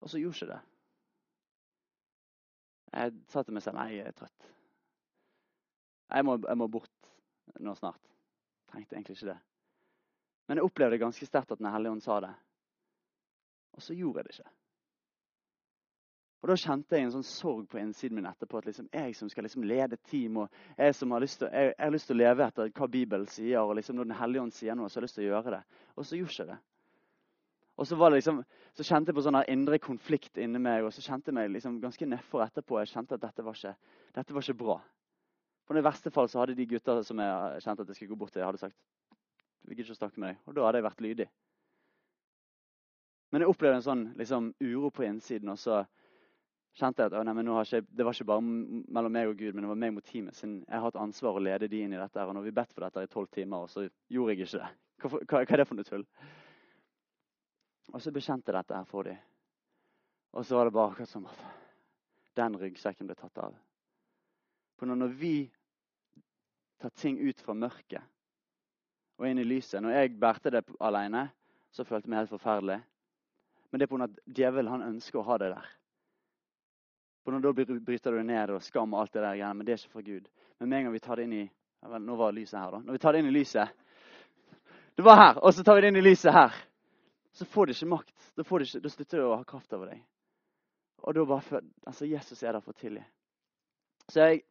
Og 0.02 0.10
så 0.10 0.18
gjorde 0.18 0.42
ikke 0.42 0.52
det. 0.56 0.60
Jeg 2.96 3.16
sa 3.30 3.42
til 3.44 3.54
meg 3.54 3.62
selv 3.62 3.78
nei, 3.78 3.90
jeg 4.00 4.10
er 4.10 4.18
trøtt. 4.18 4.55
Jeg 6.10 6.24
må, 6.24 6.36
jeg 6.48 6.58
må 6.58 6.68
bort 6.70 7.10
nå 7.62 7.74
snart. 7.74 8.02
Trengte 8.70 8.96
egentlig 8.96 9.16
ikke 9.16 9.32
det. 9.32 9.38
Men 10.46 10.60
jeg 10.60 10.68
opplevde 10.68 11.00
ganske 11.02 11.26
sterkt 11.26 11.52
at 11.52 11.58
Den 11.58 11.72
hellige 11.72 11.96
ånd 11.96 12.04
sa 12.04 12.20
det. 12.22 12.34
Og 13.76 13.82
så 13.82 13.94
gjorde 13.94 14.22
jeg 14.22 14.28
det 14.28 14.38
ikke. 14.38 14.52
Og 16.42 16.50
Da 16.52 16.56
kjente 16.60 16.94
jeg 16.94 17.06
en 17.06 17.14
sånn 17.16 17.26
sorg 17.26 17.64
på 17.66 17.80
innsiden 17.80 18.14
min 18.20 18.28
etterpå. 18.28 18.60
At 18.60 18.68
liksom 18.68 18.86
jeg 18.92 19.16
som 19.18 19.30
skal 19.32 19.48
liksom 19.48 19.64
lede 19.66 19.98
team, 20.06 20.36
og 20.44 20.78
jeg 20.78 20.94
som 20.94 21.10
har 21.10 21.24
lyst 21.24 21.40
til, 21.40 21.50
jeg, 21.50 21.72
jeg 21.72 21.84
har 21.84 21.94
lyst 21.94 22.06
til 22.06 22.16
å 22.16 22.20
leve 22.22 22.46
etter 22.46 22.70
hva 22.70 22.88
Bibelen 22.92 23.26
sier, 23.26 23.60
og 23.64 23.74
liksom 23.78 23.98
når 23.98 24.10
Den 24.10 24.20
hellige 24.20 24.44
ånd 24.44 24.54
sier 24.54 24.78
noe, 24.78 24.88
så 24.88 25.00
har 25.00 25.02
jeg 25.02 25.08
lyst 25.08 25.18
til 25.18 25.26
å 25.26 25.30
gjøre 25.32 25.54
det. 25.56 25.62
Og 25.96 26.06
så 26.06 26.20
gjorde 26.20 26.38
jeg 26.38 26.50
det. 26.52 26.58
Og 27.76 27.88
så, 27.88 28.08
liksom, 28.08 28.38
så 28.72 28.86
kjente 28.88 29.10
jeg 29.10 29.18
på 29.18 29.24
sånn 29.26 29.40
indre 29.52 29.78
konflikt 29.82 30.38
inni 30.40 30.60
meg, 30.62 30.86
og 30.86 30.94
så 30.94 31.02
kjente 31.04 31.28
jeg 31.28 31.36
meg 31.36 31.50
liksom 31.52 31.80
ganske 31.82 32.08
nedfor 32.08 32.46
etterpå. 32.46 32.78
Jeg 32.80 32.94
kjente 32.94 33.18
at 33.18 33.24
dette 33.26 33.44
var 33.44 33.58
ikke, 33.58 33.74
dette 34.16 34.36
var 34.36 34.46
ikke 34.46 34.60
bra. 34.62 34.78
For 35.66 35.78
I 35.78 35.82
verste 35.82 36.12
fall 36.14 36.28
så 36.30 36.40
hadde 36.42 36.54
de 36.58 36.68
gutta 36.70 37.00
som 37.04 37.18
jeg 37.22 37.64
kjente 37.64 37.82
at 37.82 37.90
jeg 37.90 37.98
skulle 37.98 38.14
gå 38.14 38.20
bort 38.20 38.34
til, 38.36 38.44
hadde 38.46 38.62
sagt 38.62 38.76
vi 39.66 39.74
gidder 39.74 39.90
ikke 39.90 39.98
snakke 39.98 40.20
med 40.22 40.28
deg. 40.28 40.42
Og 40.46 40.54
da 40.54 40.64
hadde 40.66 40.78
jeg 40.78 40.86
vært 40.86 41.00
lydig. 41.02 41.26
Men 43.34 43.42
jeg 43.42 43.50
opplevde 43.50 43.80
en 43.80 43.86
sånn 43.86 44.04
liksom, 44.18 44.52
uro 44.62 44.90
på 44.94 45.02
innsiden. 45.08 45.50
Og 45.50 45.58
så 45.58 45.80
kjente 46.78 47.02
jeg 47.02 47.10
at 47.10 47.26
nei, 47.26 47.42
ikke, 47.42 47.82
det 47.90 48.06
var 48.06 48.14
ikke 48.14 48.28
bare 48.30 48.44
mellom 48.46 49.14
meg 49.16 49.32
og 49.32 49.40
Gud, 49.40 49.56
men 49.56 49.66
det 49.66 49.72
var 49.72 49.80
meg 49.82 49.94
mot 49.96 50.06
teamet. 50.06 50.38
Siden 50.38 50.60
jeg 50.62 50.76
har 50.76 50.86
hatt 50.86 51.00
ansvar 51.02 51.38
å 51.38 51.42
lede 51.42 51.70
de 51.72 51.82
inn 51.82 51.96
i 51.96 52.00
dette. 52.00 52.22
Og 52.22 52.36
når 52.36 52.46
vi 52.46 52.54
bedt 52.60 52.74
for 52.76 52.86
dette 52.86 53.02
i 53.02 53.10
tolv 53.10 53.32
timer, 53.34 53.66
og 53.66 53.72
så 53.72 53.88
gjorde 54.12 54.36
jeg 54.36 54.46
ikke 54.46 54.62
det. 54.62 54.72
Hva, 55.02 55.10
hva, 55.10 55.24
hva, 55.32 55.44
er 55.44 55.62
det 55.62 55.68
for 55.68 55.80
noe 55.80 55.90
tull? 55.90 56.06
Og 57.92 58.02
så 58.02 58.14
bekjente 58.14 58.52
jeg 58.52 58.60
dette 58.60 58.78
her 58.78 58.86
for 58.90 59.10
dem. 59.10 59.18
Og 60.36 60.46
så 60.46 60.58
var 60.58 60.68
det 60.68 60.76
bare 60.76 60.92
akkurat 60.92 61.10
som 61.10 61.26
at 61.26 61.44
den 62.38 62.58
ryggsekken 62.60 63.08
ble 63.08 63.18
tatt 63.18 63.42
av. 63.42 63.56
For 64.76 64.86
når 64.86 65.14
vi 65.16 65.36
tar 66.80 66.92
ting 66.96 67.18
ut 67.18 67.40
fra 67.40 67.54
mørket 67.54 68.02
og 69.16 69.28
inn 69.28 69.40
i 69.40 69.46
lyset. 69.48 69.80
Når 69.82 69.96
jeg 69.96 70.18
bærte 70.20 70.52
det 70.52 70.62
alene, 70.80 71.28
så 71.72 71.84
følte 71.84 72.06
jeg 72.06 72.12
meg 72.12 72.24
helt 72.24 72.34
forferdelig. 72.34 72.78
Men 73.70 73.80
det 73.80 73.86
er 73.86 73.90
pga. 73.90 74.04
at 74.04 74.18
djevelen 74.36 74.72
han 74.72 74.88
ønsker 74.92 75.20
å 75.20 75.26
ha 75.26 75.38
det 75.38 75.50
der. 75.54 75.68
For 77.24 77.32
når 77.32 77.40
Da 77.40 77.52
bryter 77.52 78.10
du 78.12 78.22
ned 78.22 78.50
og 78.50 78.62
skam 78.62 78.94
og 78.94 79.00
alt 79.00 79.12
det 79.12 79.22
der, 79.22 79.52
men 79.52 79.66
det 79.66 79.72
er 79.72 79.78
ikke 79.78 79.92
fra 79.92 80.00
Gud. 80.00 80.28
Men 80.58 80.68
med 80.68 80.78
en 80.78 80.84
gang 80.84 80.92
vi 80.92 80.98
tar 80.98 81.16
det 81.16 81.24
inn 81.24 81.32
i 81.32 81.50
Nå 81.86 82.16
var 82.16 82.32
lyset 82.32 82.58
her, 82.58 82.70
da. 82.70 82.78
Når 82.78 82.92
vi 82.92 82.98
tar 82.98 83.12
det 83.12 83.18
inn 83.18 83.28
i 83.28 83.30
lyset 83.30 83.68
Det 84.96 85.04
var 85.04 85.16
her, 85.16 85.38
og 85.38 85.54
så 85.54 85.62
tar 85.62 85.74
vi 85.74 85.80
det 85.80 85.88
inn 85.88 85.96
i 85.96 86.00
lyset 86.00 86.32
her. 86.32 86.54
Så 87.32 87.44
får 87.44 87.66
det 87.66 87.76
ikke 87.76 87.86
makt. 87.86 88.32
Da, 88.36 88.42
det 88.42 88.66
ikke, 88.66 88.80
da 88.80 88.88
slutter 88.88 89.18
det 89.18 89.26
å 89.26 89.36
ha 89.36 89.44
kraft 89.44 89.72
over 89.72 89.86
deg. 89.86 90.02
Og 91.04 91.14
da 91.14 91.24
bare 91.24 91.60
Altså, 91.86 92.06
Jesus 92.06 92.42
er 92.42 92.52
der 92.52 92.60
for 92.60 92.72
å. 92.72 93.04
Så 94.08 94.20
jeg, 94.20 94.42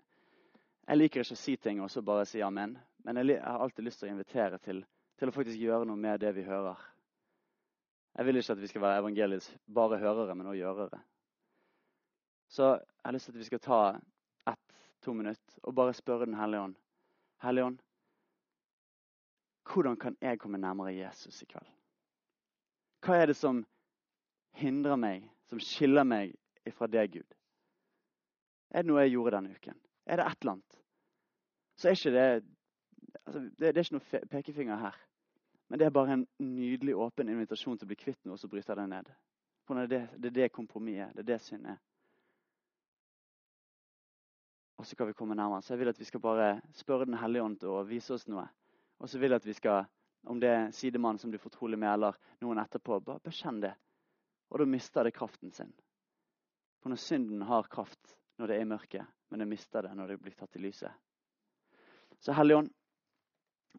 jeg, 0.87 0.97
liker 0.97 1.23
ikke 1.23 1.35
å 1.35 1.39
si 1.39 1.55
ting 1.57 1.81
og 1.81 1.89
så 1.91 2.03
bare 2.05 2.25
si 2.29 2.41
amen. 2.45 2.77
Men 3.05 3.21
jeg, 3.21 3.39
har 3.41 3.61
alltid 3.61 3.85
lyst 3.85 4.01
til 4.01 4.09
å 4.09 4.13
invitere 4.13 4.59
til, 4.59 4.83
til, 5.19 5.29
å 5.29 5.35
faktisk 5.35 5.59
gjøre 5.61 5.85
noe 5.89 5.99
med 5.99 6.21
det 6.21 6.33
vi 6.35 6.45
hører. 6.45 6.79
Jeg 8.15 8.25
vil 8.25 8.39
ikke 8.39 8.55
at 8.55 8.61
vi 8.61 8.71
skal 8.71 8.85
være 8.85 9.01
evangeliets 9.03 9.49
bare 9.67 9.99
hørere, 9.99 10.35
men 10.35 10.47
også 10.47 10.59
gjørere. 10.61 11.01
Så 12.47 12.69
jeg 12.71 13.05
har 13.05 13.15
lyst 13.15 13.29
til 13.29 13.35
at 13.35 13.41
vi 13.41 13.49
skal 13.49 13.63
ta 13.65 13.79
ett-to 14.53 15.13
minutter 15.13 15.59
og 15.63 15.75
bare 15.75 15.93
spørre 15.93 16.25
Den 16.29 16.37
hellige 16.39 16.61
ånd. 16.61 16.75
Hellige 17.43 17.65
ånd, 17.65 17.79
hvordan 19.73 19.97
kan 19.97 20.17
jeg 20.21 20.39
komme 20.39 20.57
nærmere 20.57 20.93
Jesus 20.95 21.41
i 21.41 21.45
kveld? 21.45 21.67
Hva 23.05 23.17
er 23.21 23.25
det 23.29 23.35
som 23.37 23.65
hindrer 24.55 24.95
meg, 24.95 25.25
som 25.49 25.59
skiller 25.59 26.05
meg 26.07 26.35
ifra 26.65 26.87
deg, 26.87 27.17
Gud? 27.17 27.35
Er 28.69 28.81
det 28.81 28.89
noe 28.89 29.03
jeg 29.03 29.13
gjorde 29.17 29.35
denne 29.37 29.57
uken? 29.57 29.81
Er 30.05 30.19
det 30.19 30.25
et 30.25 30.41
eller 30.41 30.57
annet? 30.57 30.79
Så 31.75 31.89
er 31.89 31.97
ikke 31.97 32.13
det 32.15 32.27
altså, 33.25 33.39
det, 33.39 33.59
det, 33.59 33.77
er 33.77 33.83
ikke 33.83 33.97
noe 33.97 34.27
pekefinger 34.31 34.77
her. 34.79 34.99
Men 35.69 35.79
det 35.79 35.87
er 35.87 35.95
bare 35.95 36.13
en 36.13 36.27
nydelig 36.39 36.95
åpen 36.95 37.29
invitasjon 37.29 37.77
til 37.77 37.87
å 37.87 37.89
bli 37.89 37.97
kvitt 37.97 38.21
noe 38.29 38.37
så 38.37 38.49
bryter 38.49 38.77
deg 38.77 38.89
ned. 38.91 39.09
For 39.65 39.87
det, 39.89 40.03
det 40.21 40.29
er 40.29 40.35
det 40.35 40.53
kompromisset 40.53 41.15
Det 41.15 41.23
er 41.23 41.31
det 41.33 41.41
synd 41.41 41.65
er. 41.73 41.79
Og 44.77 44.85
så 44.85 44.95
kan 44.95 45.07
vi 45.07 45.17
komme 45.17 45.35
nærmere. 45.35 45.63
Så 45.63 45.73
jeg 45.73 45.79
vil 45.79 45.89
at 45.89 45.99
vi 45.99 46.05
skal 46.05 46.21
bare 46.21 46.49
spørre 46.73 47.05
Den 47.05 47.17
hellige 47.17 47.43
ånd 47.43 47.59
til 47.59 47.73
å 47.73 47.85
vise 47.87 48.13
oss 48.13 48.27
noe. 48.27 48.45
Og 48.99 49.09
så 49.09 49.19
vil 49.19 49.31
jeg 49.31 49.41
at 49.41 49.47
vi 49.47 49.55
skal, 49.55 49.87
om 50.27 50.39
det 50.39 50.51
er 50.51 50.71
sidemannen 50.75 51.19
som 51.19 51.31
blir 51.31 51.41
fortrolig 51.41 51.79
med, 51.79 51.89
eller 51.93 52.19
noen 52.43 52.61
etterpå, 52.61 52.99
bare 52.99 53.23
bekjenn 53.23 53.61
det. 53.63 53.73
Og 54.51 54.61
da 54.61 54.67
mister 54.69 55.03
det 55.03 55.15
kraften 55.15 55.51
sin. 55.51 55.71
For 56.83 56.93
når 56.93 57.01
synden 57.01 57.41
har 57.49 57.67
kraft 57.71 58.15
når 58.37 58.47
det 58.51 58.59
er 58.59 58.69
mørke, 58.69 59.05
men 59.29 59.43
jeg 59.43 59.51
mister 59.51 59.85
det 59.85 59.93
når 59.95 60.13
det 60.13 60.19
blir 60.21 60.35
tatt 60.35 60.55
i 60.55 60.63
lyset. 60.63 60.91
Så 62.19 62.33
Hellige 62.33 62.57
Ånd, 62.57 62.69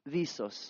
vis 0.04 0.40
oss 0.40 0.60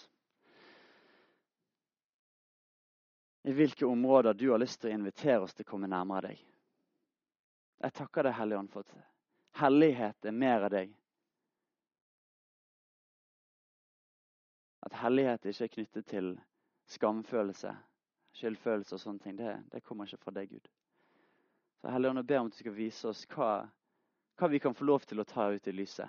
i 3.47 3.53
hvilke 3.53 3.87
områder 3.87 4.35
du 4.35 4.51
har 4.51 4.59
lyst 4.59 4.81
til 4.81 4.91
å 4.91 4.97
invitere 4.97 5.45
oss 5.45 5.55
til 5.55 5.67
å 5.67 5.71
komme 5.71 5.91
nærmere 5.91 6.33
deg. 6.33 6.41
Jeg 7.85 7.95
takker 7.95 8.27
deg, 8.27 8.35
Hellige 8.35 8.59
Ånd, 8.59 8.71
for 8.73 8.83
at 8.83 9.61
hellighet 9.61 10.27
er 10.27 10.35
mer 10.35 10.67
av 10.67 10.73
deg. 10.75 10.95
At 14.87 14.97
hellighet 15.03 15.47
ikke 15.47 15.69
er 15.69 15.75
knyttet 15.77 16.09
til 16.11 16.33
skamfølelse, 16.91 17.71
skyldfølelse 18.39 18.97
og 18.97 19.03
sånne 19.03 19.23
ting. 19.23 19.39
Det, 19.39 19.55
det 19.73 19.85
kommer 19.87 20.11
ikke 20.11 20.25
fra 20.25 20.35
deg, 20.35 20.51
Gud. 20.51 20.67
Så 21.83 21.93
Helligånd, 21.95 22.23
jeg 22.25 22.31
ber 22.33 22.43
om 22.43 22.51
at 22.51 22.57
du 22.57 22.61
skal 22.65 22.77
vise 22.77 23.11
oss 23.11 23.23
hva, 23.31 23.51
hva 24.37 24.49
vi 24.53 24.61
kan 24.61 24.75
få 24.75 24.85
lov 24.85 25.07
til 25.09 25.21
å 25.21 25.29
ta 25.29 25.49
ut 25.53 25.69
i 25.69 25.73
lyset. 25.73 26.09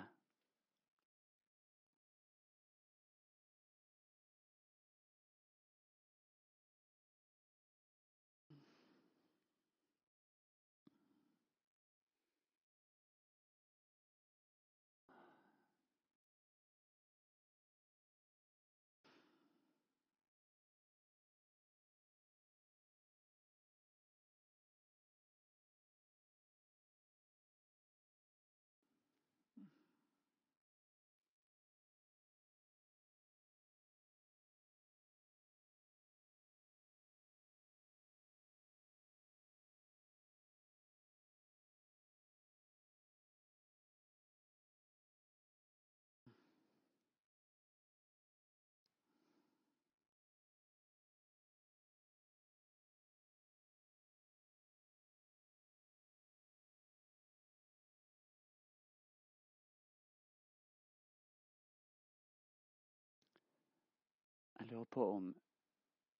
Lurer 64.78 64.84
på 64.84 65.04
om 65.04 65.34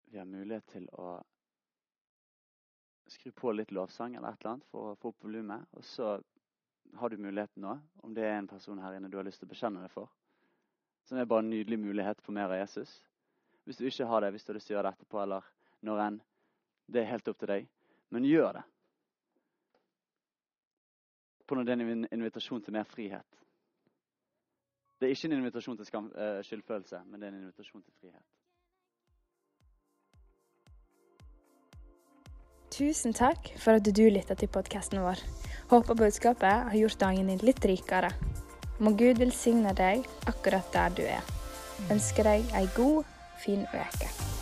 vi 0.04 0.18
har 0.18 0.24
mulighet 0.24 0.66
til 0.66 0.88
å 0.98 1.20
skru 3.06 3.30
på 3.32 3.52
litt 3.52 3.70
lovsang 3.70 4.16
eller 4.16 4.32
et 4.32 4.40
eller 4.40 4.56
annet 4.56 4.70
for 4.72 4.90
å 4.90 4.96
få 4.98 5.12
opp 5.12 5.22
volumet. 5.22 5.68
Og 5.78 5.84
så 5.84 6.16
har 6.98 7.10
du 7.10 7.22
muligheten 7.22 7.62
nå, 7.62 7.76
om 8.02 8.14
det 8.14 8.24
er 8.26 8.38
en 8.38 8.48
person 8.50 8.80
her 8.82 8.96
inne 8.96 9.08
du 9.08 9.16
har 9.16 9.26
lyst 9.28 9.38
til 9.38 9.46
å 9.46 9.52
bekjenne 9.52 9.84
deg 9.84 9.92
for. 9.94 10.10
Som 11.06 11.20
er 11.20 11.28
bare 11.30 11.44
en 11.44 11.52
nydelig 11.52 11.78
mulighet 11.78 12.22
på 12.24 12.34
mer 12.34 12.50
av 12.50 12.58
Jesus. 12.58 12.96
Hvis 13.64 13.78
du 13.78 13.86
ikke 13.86 14.08
har 14.10 14.24
det, 14.24 14.32
hvis 14.34 14.44
du 14.44 14.50
har 14.50 14.58
lyst 14.58 14.66
til 14.66 14.74
å 14.74 14.78
gjøre 14.78 14.90
det 14.90 14.98
etterpå 14.98 15.22
eller 15.22 15.52
når 15.86 16.02
enn, 16.08 16.18
det 16.88 17.02
er 17.02 17.10
helt 17.12 17.30
opp 17.30 17.38
til 17.38 17.52
deg. 17.52 17.70
Men 18.10 18.26
gjør 18.26 18.58
det. 18.58 18.64
På 21.46 21.54
når 21.54 21.68
det 21.68 21.76
er 21.76 21.86
en 21.86 22.08
invitasjon 22.10 22.64
til 22.64 22.74
mer 22.74 22.90
frihet. 22.90 23.38
Det 24.98 25.06
er 25.06 25.14
ikke 25.14 25.30
en 25.30 25.38
invitasjon 25.38 25.78
til 25.78 25.86
skam, 25.86 26.10
uh, 26.10 26.40
skyldfølelse, 26.42 27.04
men 27.06 27.20
det 27.20 27.28
er 27.28 27.32
en 27.36 27.42
invitasjon 27.44 27.84
til 27.86 27.94
frihet. 28.00 28.24
Tusen 32.78 33.10
takk 33.10 33.48
for 33.58 33.74
at 33.74 33.88
du 33.90 34.04
lytta 34.06 34.36
til 34.38 34.46
podkasten 34.54 35.00
vår. 35.02 35.18
Håper 35.72 35.98
budskapet 35.98 36.68
har 36.70 36.76
gjort 36.78 37.00
dagen 37.00 37.26
din 37.26 37.42
litt 37.42 37.66
rikere. 37.66 38.12
Må 38.78 38.92
Gud 38.94 39.18
velsigne 39.18 39.74
deg 39.74 40.06
akkurat 40.30 40.70
der 40.70 40.94
du 40.94 41.02
er. 41.02 41.34
Ønsker 41.90 42.30
deg 42.30 42.46
ei 42.54 42.68
god, 42.78 43.02
fin 43.42 43.66
uke. 43.74 44.37